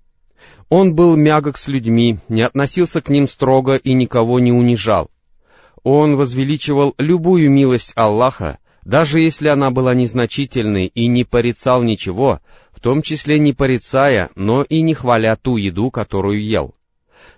Он 0.69 0.95
был 0.95 1.17
мягок 1.17 1.59
с 1.59 1.69
людьми, 1.69 2.19
не 2.29 2.43
относился 2.43 3.03
к 3.03 3.09
ним 3.09 3.29
строго 3.29 3.77
и 3.77 3.93
никого 3.93 4.41
не 4.41 4.53
унижал. 4.53 5.11
Он 5.83 6.17
возвеличивал 6.17 6.95
любую 6.97 7.51
милость 7.51 7.93
Аллаха, 7.95 8.59
даже 8.85 9.21
если 9.21 9.49
она 9.49 9.71
была 9.71 9.95
незначительной 9.95 10.87
и 10.87 11.07
не 11.07 11.25
порицал 11.25 11.83
ничего, 11.83 12.41
том 12.83 13.01
числе 13.01 13.39
не 13.39 13.53
порицая, 13.53 14.31
но 14.35 14.65
и 14.65 14.83
не 14.83 14.93
хваля 14.93 15.39
ту 15.41 15.57
еду, 15.57 15.91
которую 15.91 16.45
ел. 16.45 16.75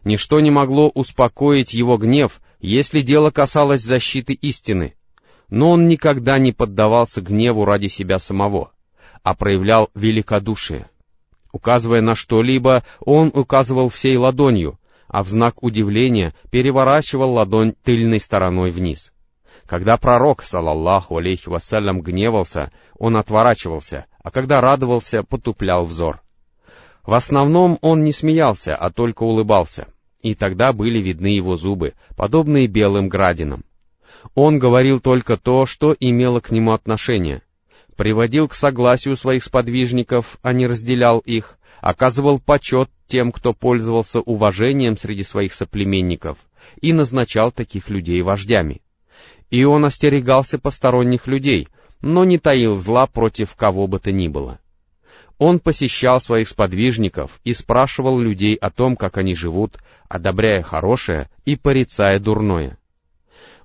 Ничто 0.03 0.41
не 0.41 0.51
могло 0.51 0.89
успокоить 0.89 1.75
его 1.75 1.99
гнев, 1.99 2.41
если 2.61 3.03
дело 3.03 3.31
касалось 3.31 3.83
защиты 3.83 4.33
истины. 4.33 4.95
Но 5.51 5.71
он 5.71 5.87
никогда 5.87 6.39
не 6.39 6.53
поддавался 6.53 7.21
гневу 7.21 7.67
ради 7.67 7.89
себя 7.89 8.19
самого, 8.19 8.73
а 9.23 9.35
проявлял 9.35 9.91
великодушие. 9.95 10.89
Указывая 11.53 12.01
на 12.01 12.15
что-либо, 12.15 12.83
он 13.01 13.31
указывал 13.33 13.91
всей 13.91 14.17
ладонью, 14.17 14.81
а 15.07 15.23
в 15.23 15.29
знак 15.29 15.63
удивления 15.63 16.35
переворачивал 16.51 17.35
ладонь 17.35 17.75
тыльной 17.85 18.19
стороной 18.19 18.71
вниз. 18.71 19.13
Когда 19.67 19.97
пророк, 19.97 20.43
салаллаху 20.43 21.17
алейхи 21.17 21.49
вассалям, 21.49 22.03
гневался, 22.03 22.71
он 22.99 23.17
отворачивался, 23.17 24.07
а 24.23 24.31
когда 24.31 24.61
радовался, 24.61 25.23
потуплял 25.23 25.85
взор. 25.85 26.21
В 27.05 27.15
основном 27.15 27.79
он 27.81 28.05
не 28.05 28.13
смеялся, 28.13 28.77
а 28.77 28.91
только 28.91 29.23
улыбался, 29.23 29.89
и 30.23 30.35
тогда 30.35 30.73
были 30.73 31.01
видны 31.01 31.29
его 31.29 31.57
зубы, 31.57 31.95
подобные 32.17 32.67
белым 32.67 33.09
градинам. 33.09 33.65
Он 34.35 34.59
говорил 34.59 35.01
только 35.01 35.37
то, 35.37 35.67
что 35.67 35.95
имело 35.99 36.41
к 36.41 36.51
нему 36.51 36.73
отношение, 36.73 37.43
приводил 37.97 38.49
к 38.49 38.55
согласию 38.55 39.17
своих 39.17 39.45
сподвижников, 39.45 40.39
а 40.43 40.53
не 40.53 40.67
разделял 40.67 41.19
их, 41.21 41.59
оказывал 41.81 42.39
почет 42.39 42.91
тем, 43.07 43.33
кто 43.33 43.53
пользовался 43.53 44.21
уважением 44.21 44.97
среди 44.97 45.25
своих 45.25 45.53
соплеменников, 45.53 46.39
и 46.81 46.93
назначал 46.93 47.53
таких 47.53 47.91
людей 47.91 48.23
вождями. 48.23 48.81
И 49.55 49.63
он 49.63 49.85
остерегался 49.85 50.59
посторонних 50.59 51.29
людей, 51.29 51.69
но 52.01 52.25
не 52.25 52.39
таил 52.39 52.75
зла 52.75 53.07
против 53.07 53.55
кого 53.55 53.87
бы 53.87 54.01
то 54.01 54.11
ни 54.11 54.27
было. 54.27 54.59
Он 55.39 55.61
посещал 55.61 56.21
своих 56.21 56.49
сподвижников 56.49 57.39
и 57.45 57.55
спрашивал 57.55 58.19
людей 58.19 58.57
о 58.57 58.71
том, 58.71 58.97
как 58.97 59.17
они 59.17 59.37
живут, 59.37 59.79
одобряя 60.09 60.63
хорошее 60.63 61.31
и 61.45 61.55
порицая 61.55 62.19
дурное. 62.19 62.79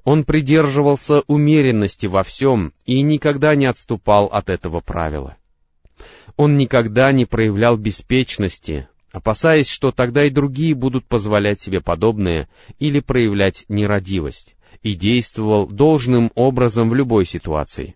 Он 0.03 0.25
придерживался 0.25 1.23
умеренности 1.25 2.05
во 2.05 2.21
всем 2.21 2.71
и 2.85 3.01
никогда 3.01 3.55
не 3.55 3.65
отступал 3.65 4.27
от 4.27 4.49
этого 4.49 4.81
правила. 4.81 5.37
Он 6.37 6.55
никогда 6.55 7.11
не 7.11 7.25
проявлял 7.25 7.77
беспечности, 7.77 8.87
опасаясь, 9.11 9.67
что 9.67 9.91
тогда 9.91 10.25
и 10.25 10.29
другие 10.29 10.75
будут 10.75 11.07
позволять 11.07 11.59
себе 11.59 11.81
подобное 11.81 12.47
или 12.77 12.99
проявлять 12.99 13.65
нерадивость, 13.69 14.55
и 14.81 14.95
действовал 14.95 15.67
должным 15.67 16.31
образом 16.35 16.89
в 16.89 16.95
любой 16.95 17.25
ситуации. 17.25 17.95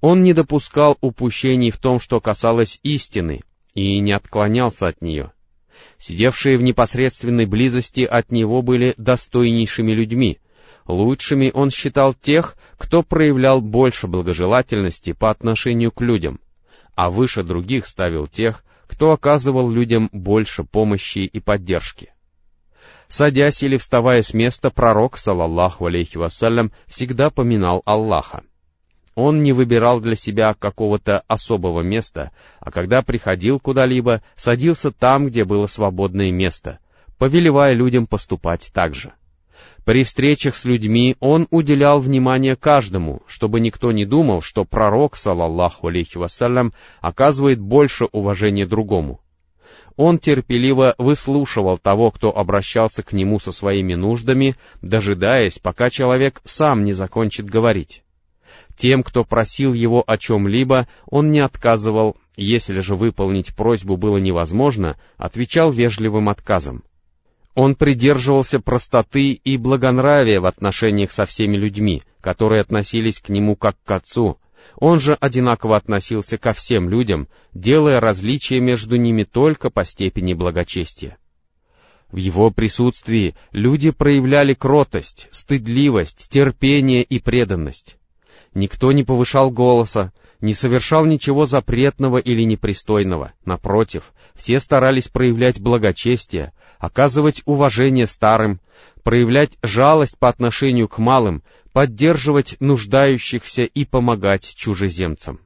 Он 0.00 0.22
не 0.22 0.32
допускал 0.32 0.96
упущений 1.00 1.70
в 1.70 1.78
том, 1.78 2.00
что 2.00 2.20
касалось 2.20 2.80
истины, 2.82 3.42
и 3.74 3.98
не 4.00 4.12
отклонялся 4.12 4.88
от 4.88 5.02
нее. 5.02 5.32
Сидевшие 5.98 6.58
в 6.58 6.62
непосредственной 6.62 7.46
близости 7.46 8.00
от 8.00 8.30
него 8.30 8.62
были 8.62 8.94
достойнейшими 8.96 9.92
людьми. 9.92 10.38
Лучшими 10.86 11.50
он 11.52 11.70
считал 11.70 12.14
тех, 12.14 12.56
кто 12.78 13.02
проявлял 13.02 13.60
больше 13.60 14.06
благожелательности 14.06 15.12
по 15.12 15.30
отношению 15.30 15.90
к 15.90 16.00
людям, 16.00 16.40
а 16.94 17.10
выше 17.10 17.42
других 17.42 17.86
ставил 17.86 18.26
тех, 18.26 18.64
кто 18.86 19.10
оказывал 19.10 19.70
людям 19.70 20.08
больше 20.12 20.64
помощи 20.64 21.18
и 21.20 21.40
поддержки. 21.40 22.12
Садясь 23.08 23.62
или 23.62 23.76
вставая 23.76 24.22
с 24.22 24.34
места, 24.34 24.70
пророк, 24.70 25.16
салаллаху 25.16 25.86
алейхи 25.86 26.16
вассалям, 26.16 26.72
всегда 26.86 27.30
поминал 27.30 27.82
Аллаха. 27.84 28.42
Он 29.14 29.42
не 29.42 29.52
выбирал 29.52 30.00
для 30.00 30.14
себя 30.14 30.52
какого-то 30.54 31.22
особого 31.26 31.80
места, 31.80 32.32
а 32.60 32.70
когда 32.70 33.00
приходил 33.02 33.58
куда-либо, 33.58 34.22
садился 34.34 34.90
там, 34.90 35.26
где 35.26 35.44
было 35.44 35.66
свободное 35.66 36.30
место, 36.30 36.80
повелевая 37.16 37.72
людям 37.72 38.06
поступать 38.06 38.70
так 38.74 38.94
же. 38.94 39.14
При 39.86 40.02
встречах 40.02 40.56
с 40.56 40.64
людьми 40.64 41.16
он 41.20 41.46
уделял 41.50 42.00
внимание 42.00 42.56
каждому, 42.56 43.22
чтобы 43.26 43.60
никто 43.60 43.92
не 43.92 44.04
думал, 44.04 44.42
что 44.42 44.64
пророк, 44.64 45.16
салаллаху 45.16 45.86
алейхи 45.86 46.18
вассалям, 46.18 46.74
оказывает 47.00 47.60
больше 47.60 48.06
уважения 48.12 48.66
другому. 48.66 49.20
Он 49.96 50.18
терпеливо 50.18 50.94
выслушивал 50.98 51.78
того, 51.78 52.10
кто 52.10 52.36
обращался 52.36 53.02
к 53.02 53.12
нему 53.12 53.38
со 53.38 53.50
своими 53.50 53.94
нуждами, 53.94 54.54
дожидаясь, 54.82 55.58
пока 55.58 55.88
человек 55.88 56.40
сам 56.44 56.84
не 56.84 56.92
закончит 56.92 57.46
говорить. 57.46 58.02
Тем, 58.76 59.02
кто 59.02 59.24
просил 59.24 59.72
его 59.72 60.04
о 60.06 60.18
чем-либо, 60.18 60.86
он 61.06 61.30
не 61.30 61.40
отказывал, 61.40 62.16
если 62.36 62.80
же 62.80 62.94
выполнить 62.94 63.56
просьбу 63.56 63.96
было 63.96 64.18
невозможно, 64.18 64.98
отвечал 65.16 65.72
вежливым 65.72 66.28
отказом. 66.28 66.84
Он 67.54 67.74
придерживался 67.74 68.60
простоты 68.60 69.30
и 69.30 69.56
благонравия 69.56 70.40
в 70.40 70.44
отношениях 70.44 71.10
со 71.10 71.24
всеми 71.24 71.56
людьми, 71.56 72.02
которые 72.20 72.60
относились 72.60 73.18
к 73.18 73.30
нему 73.30 73.56
как 73.56 73.76
к 73.82 73.90
отцу, 73.90 74.38
Он 74.76 75.00
же 75.00 75.14
одинаково 75.14 75.76
относился 75.76 76.38
ко 76.38 76.52
всем 76.52 76.88
людям, 76.88 77.28
делая 77.54 78.00
различия 78.00 78.60
между 78.60 78.96
ними 78.96 79.24
только 79.24 79.70
по 79.70 79.84
степени 79.84 80.34
благочестия. 80.34 81.18
В 82.10 82.16
его 82.16 82.50
присутствии 82.50 83.34
люди 83.52 83.90
проявляли 83.90 84.54
кротость, 84.54 85.28
стыдливость, 85.32 86.28
терпение 86.30 87.02
и 87.02 87.18
преданность. 87.18 87.96
Никто 88.54 88.92
не 88.92 89.02
повышал 89.02 89.50
голоса, 89.50 90.12
не 90.40 90.54
совершал 90.54 91.04
ничего 91.04 91.46
запретного 91.46 92.18
или 92.18 92.42
непристойного. 92.42 93.32
Напротив, 93.44 94.12
все 94.34 94.60
старались 94.60 95.08
проявлять 95.08 95.60
благочестие, 95.60 96.52
оказывать 96.78 97.42
уважение 97.44 98.06
старым, 98.06 98.60
проявлять 99.02 99.58
жалость 99.62 100.18
по 100.18 100.28
отношению 100.28 100.88
к 100.88 100.98
малым, 100.98 101.42
поддерживать 101.76 102.56
нуждающихся 102.58 103.64
и 103.64 103.84
помогать 103.84 104.54
чужеземцам. 104.56 105.40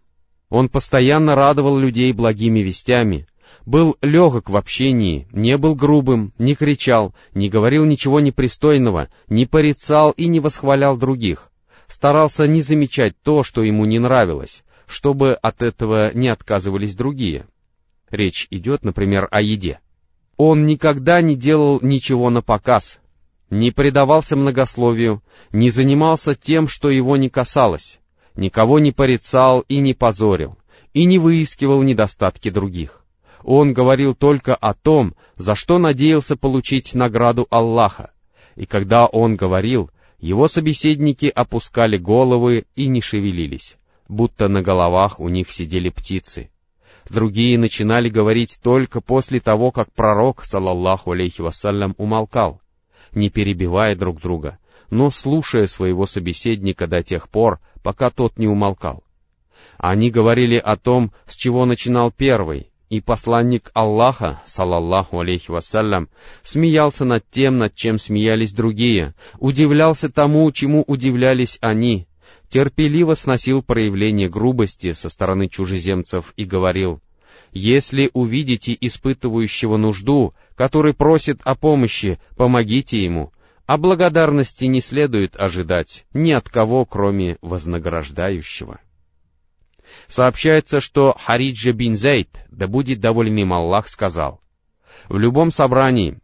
Он 0.49 0.69
постоянно 0.69 1.35
радовал 1.35 1.77
людей 1.77 2.13
благими 2.13 2.61
вестями, 2.61 3.27
был 3.67 3.97
легок 4.01 4.49
в 4.49 4.57
общении, 4.57 5.27
не 5.33 5.59
был 5.59 5.75
грубым, 5.75 6.33
не 6.39 6.55
кричал, 6.55 7.17
не 7.35 7.49
говорил 7.49 7.85
ничего 7.85 8.21
непристойного, 8.21 9.09
не 9.27 9.45
порицал 9.45 10.13
и 10.13 10.29
не 10.29 10.39
восхвалял 10.39 10.97
других, 10.97 11.51
старался 11.89 12.47
не 12.47 12.63
замечать 12.63 13.21
то, 13.25 13.43
что 13.43 13.65
ему 13.65 13.85
не 13.85 13.99
нравилось, 13.99 14.63
чтобы 14.87 15.33
от 15.33 15.63
этого 15.63 16.15
не 16.15 16.29
отказывались 16.29 16.95
другие. 16.95 17.49
Речь 18.09 18.47
идет, 18.51 18.85
например, 18.85 19.27
о 19.33 19.43
еде. 19.43 19.81
Он 20.37 20.65
никогда 20.65 21.23
не 21.23 21.35
делал 21.35 21.81
ничего 21.83 22.31
на 22.31 22.41
показ, 22.41 23.01
не 23.51 23.73
предавался 23.73 24.37
многословию, 24.37 25.23
не 25.53 25.71
занимался 25.71 26.35
тем, 26.35 26.69
что 26.69 26.89
его 26.89 27.17
не 27.17 27.29
касалось, 27.29 27.99
никого 28.37 28.79
не 28.79 28.93
порицал 28.93 29.61
и 29.69 29.81
не 29.81 29.93
позорил, 29.93 30.57
и 30.95 31.05
не 31.05 31.19
выискивал 31.19 31.83
недостатки 31.83 32.49
других. 32.49 33.05
Он 33.43 33.73
говорил 33.73 34.15
только 34.15 34.55
о 34.55 34.75
том, 34.75 35.15
за 35.37 35.55
что 35.55 35.79
надеялся 35.79 36.37
получить 36.37 36.95
награду 36.95 37.47
Аллаха, 37.51 38.13
и 38.55 38.67
когда 38.67 39.07
он 39.07 39.35
говорил, 39.35 39.91
его 40.19 40.47
собеседники 40.47 41.27
опускали 41.27 41.97
головы 41.97 42.67
и 42.77 42.87
не 42.87 43.01
шевелились, 43.01 43.77
будто 44.09 44.49
на 44.49 44.63
головах 44.63 45.19
у 45.19 45.29
них 45.29 45.51
сидели 45.51 45.89
птицы. 45.89 46.51
Другие 47.09 47.59
начинали 47.59 48.09
говорить 48.11 48.61
только 48.63 49.01
после 49.01 49.41
того, 49.41 49.73
как 49.73 49.91
пророк, 49.93 50.45
салаллаху 50.45 51.13
алейхи 51.13 51.41
вассалям, 51.41 51.95
умолкал 51.97 52.61
не 53.15 53.31
перебивая 53.31 53.95
друг 53.95 54.21
друга, 54.21 54.59
но 54.91 55.11
слушая 55.11 55.67
своего 55.67 56.07
собеседника 56.07 56.87
до 56.87 57.03
тех 57.03 57.29
пор, 57.29 57.61
пока 57.83 58.11
тот 58.11 58.39
не 58.39 58.49
умолкал. 58.49 59.05
Они 59.79 60.11
говорили 60.11 60.57
о 60.57 60.77
том, 60.77 61.13
с 61.27 61.37
чего 61.37 61.65
начинал 61.65 62.11
первый, 62.11 62.71
и 62.89 63.01
посланник 63.01 63.71
Аллаха, 63.73 64.43
салаллаху 64.45 65.21
алейхи 65.21 65.51
вассалям, 65.51 66.09
смеялся 66.43 67.05
над 67.05 67.25
тем, 67.31 67.59
над 67.59 67.75
чем 67.75 67.99
смеялись 67.99 68.53
другие, 68.53 69.15
удивлялся 69.39 70.11
тому, 70.11 70.51
чему 70.51 70.83
удивлялись 70.87 71.57
они, 71.61 72.09
терпеливо 72.49 73.15
сносил 73.15 73.63
проявление 73.63 74.29
грубости 74.29 74.93
со 74.93 75.09
стороны 75.09 75.49
чужеземцев 75.49 76.33
и 76.37 76.45
говорил— 76.45 77.01
если 77.53 78.11
увидите 78.13 78.77
испытывающего 78.81 79.77
нужду, 79.77 80.35
который 80.55 80.95
просит 80.95 81.41
о 81.45 81.55
помощи, 81.55 82.19
помогите 82.37 83.03
ему, 83.03 83.33
а 83.67 83.77
благодарности 83.77 84.65
не 84.65 84.81
следует 84.81 85.37
ожидать 85.37 86.07
ни 86.13 86.33
от 86.33 86.49
кого, 86.49 86.85
кроме 86.85 87.39
вознаграждающего. 87.41 88.81
Сообщается, 90.07 90.81
что 90.81 91.15
Хариджа 91.19 91.73
бин 91.73 91.97
Зейд, 91.97 92.29
да 92.51 92.67
будет 92.67 93.01
доволен 93.01 93.37
им 93.37 93.53
Аллах, 93.53 93.89
сказал, 93.89 94.41
«В 95.09 95.19
любом 95.19 95.51
собрании, 95.51 96.19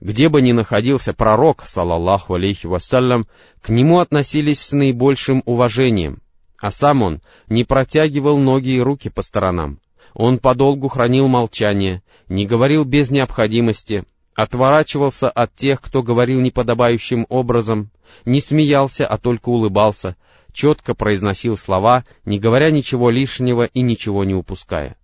где 0.00 0.28
бы 0.28 0.42
ни 0.42 0.52
находился 0.52 1.12
пророк, 1.12 1.62
салаллаху 1.64 2.34
алейхи 2.34 2.66
вассалям, 2.66 3.26
к 3.60 3.68
нему 3.68 4.00
относились 4.00 4.60
с 4.60 4.72
наибольшим 4.72 5.42
уважением, 5.44 6.22
а 6.58 6.70
сам 6.70 7.02
он 7.02 7.20
не 7.48 7.64
протягивал 7.64 8.38
ноги 8.38 8.70
и 8.70 8.80
руки 8.80 9.10
по 9.10 9.22
сторонам, 9.22 9.80
он 10.14 10.38
подолгу 10.38 10.88
хранил 10.88 11.28
молчание, 11.28 12.02
не 12.28 12.46
говорил 12.46 12.84
без 12.84 13.10
необходимости, 13.10 14.04
отворачивался 14.34 15.30
от 15.30 15.54
тех, 15.54 15.80
кто 15.80 16.02
говорил 16.02 16.40
неподобающим 16.40 17.26
образом, 17.28 17.90
не 18.24 18.40
смеялся, 18.40 19.06
а 19.06 19.18
только 19.18 19.48
улыбался, 19.48 20.16
четко 20.52 20.94
произносил 20.94 21.56
слова, 21.56 22.04
не 22.24 22.38
говоря 22.38 22.70
ничего 22.70 23.10
лишнего 23.10 23.64
и 23.64 23.80
ничего 23.82 24.24
не 24.24 24.34
упуская. 24.34 24.96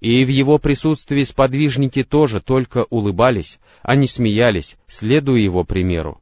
И 0.00 0.24
в 0.24 0.28
его 0.28 0.58
присутствии 0.58 1.22
сподвижники 1.22 2.02
тоже 2.02 2.40
только 2.40 2.86
улыбались, 2.90 3.58
а 3.82 3.96
не 3.96 4.06
смеялись, 4.06 4.76
следуя 4.88 5.40
его 5.40 5.64
примеру. 5.64 6.20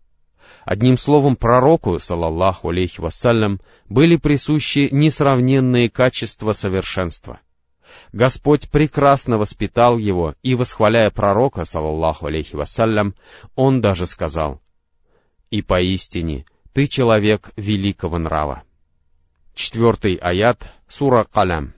Одним 0.64 0.96
словом, 0.96 1.37
пророку, 1.37 1.98
салаллаху 1.98 2.70
алейхи 2.70 3.00
вассалям, 3.00 3.61
были 3.88 4.16
присущи 4.16 4.88
несравненные 4.90 5.90
качества 5.90 6.52
совершенства. 6.52 7.40
Господь 8.12 8.70
прекрасно 8.70 9.38
воспитал 9.38 9.99
его, 9.99 10.35
и, 10.42 10.55
восхваляя 10.55 11.11
пророка, 11.11 11.64
саллаллаху 11.64 12.27
алейхи 12.27 12.57
вассалям, 12.57 13.14
он 13.55 13.81
даже 13.81 14.07
сказал, 14.07 14.61
«И 15.51 15.62
поистине, 15.62 16.47
ты 16.73 16.87
человек 16.87 17.51
великого 17.57 18.18
нрава». 18.18 18.62
Четвертый 19.55 20.14
аят, 20.16 20.68
сура 20.88 21.25
Калям. 21.25 21.75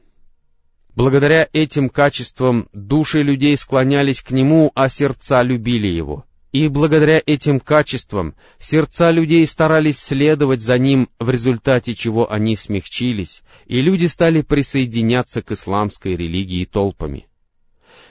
Благодаря 0.95 1.47
этим 1.53 1.91
качествам 1.91 2.69
души 2.73 3.23
людей 3.23 3.57
склонялись 3.59 4.23
к 4.23 4.31
нему, 4.31 4.73
а 4.75 4.89
сердца 4.89 5.43
любили 5.43 5.89
его. 5.89 6.25
И 6.57 6.69
благодаря 6.69 7.23
этим 7.27 7.61
качествам 7.61 8.35
сердца 8.59 9.11
людей 9.11 9.47
старались 9.47 9.99
следовать 9.99 10.63
за 10.63 10.79
ним, 10.79 11.11
в 11.19 11.29
результате 11.29 11.93
чего 11.93 12.33
они 12.33 12.57
смягчились, 12.57 13.43
и 13.67 13.83
люди 13.83 14.07
стали 14.07 14.41
присоединяться 14.41 15.43
к 15.43 15.53
исламской 15.53 16.17
религии 16.17 16.65
толпами. 16.65 17.27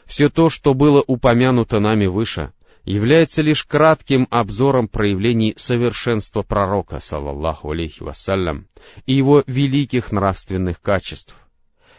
Все 0.05 0.29
то, 0.29 0.51
что 0.51 0.75
было 0.75 1.03
упомянуто 1.07 1.79
нами 1.79 2.05
выше, 2.05 2.53
является 2.83 3.41
лишь 3.41 3.63
кратким 3.63 4.27
обзором 4.29 4.89
проявлений 4.89 5.55
совершенства 5.57 6.43
пророка, 6.43 6.99
саллаллаху 6.99 7.71
алейхи 7.71 8.03
вассалям, 8.03 8.67
и 9.07 9.15
его 9.15 9.43
великих 9.47 10.11
нравственных 10.11 10.79
качеств. 10.81 11.35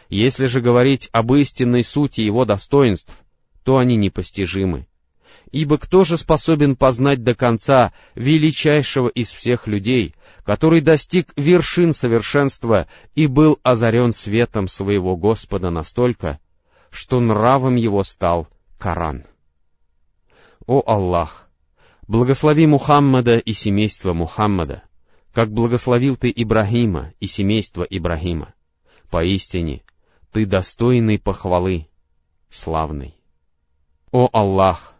Если 0.07 0.45
же 0.45 0.61
говорить 0.61 1.09
об 1.11 1.33
истинной 1.33 1.83
сути 1.83 2.21
его 2.21 2.45
достоинств, 2.45 3.13
то 3.65 3.75
они 3.79 3.97
непостижимы, 3.97 4.87
Ибо 5.51 5.77
кто 5.77 6.03
же 6.03 6.17
способен 6.17 6.75
познать 6.75 7.23
до 7.23 7.33
конца 7.33 7.93
величайшего 8.15 9.07
из 9.07 9.31
всех 9.31 9.67
людей, 9.67 10.13
который 10.43 10.81
достиг 10.81 11.31
вершин 11.37 11.93
совершенства 11.93 12.87
и 13.15 13.27
был 13.27 13.59
озарен 13.63 14.11
светом 14.11 14.67
своего 14.67 15.15
Господа 15.15 15.69
настолько, 15.69 16.39
что 16.89 17.19
нравом 17.19 17.75
его 17.75 18.03
стал 18.03 18.47
Коран? 18.77 19.25
О 20.65 20.83
Аллах! 20.85 21.49
Благослови 22.07 22.67
Мухаммада 22.67 23.37
и 23.37 23.53
семейство 23.53 24.13
Мухаммада, 24.13 24.83
как 25.33 25.51
благословил 25.51 26.15
ты 26.15 26.31
Ибрагима 26.33 27.13
и 27.19 27.27
семейство 27.27 27.83
Ибрагима. 27.83 28.53
Поистине, 29.09 29.83
ты 30.31 30.45
достойный 30.45 31.19
похвалы, 31.19 31.87
славный. 32.49 33.15
О 34.11 34.29
Аллах! 34.31 34.96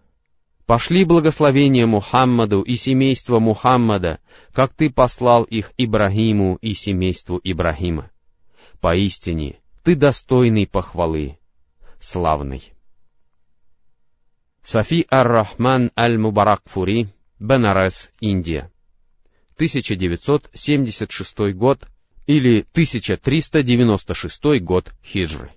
Пошли 0.68 1.06
благословения 1.06 1.88
Мухаммаду 1.88 2.62
и 2.62 2.76
семейству 2.76 3.40
Мухаммада, 3.40 4.20
как 4.52 4.74
ты 4.74 4.90
послал 4.90 5.46
их 5.46 5.72
Ибрагиму 5.78 6.58
и 6.62 6.74
семейству 6.74 7.40
Ибрагима. 7.42 8.12
Поистине, 8.82 9.62
ты 9.84 9.96
достойный 9.96 10.68
похвалы, 10.68 11.40
славный. 12.02 12.74
Софи 14.62 15.08
Ар-Рахман 15.10 15.92
Аль-Мубаракфури, 15.98 17.14
Бенарес, 17.40 18.10
Индия. 18.20 18.70
1976 19.56 21.54
год 21.56 21.88
или 22.26 22.66
1396 22.74 24.60
год 24.62 24.94
хиджры. 25.02 25.50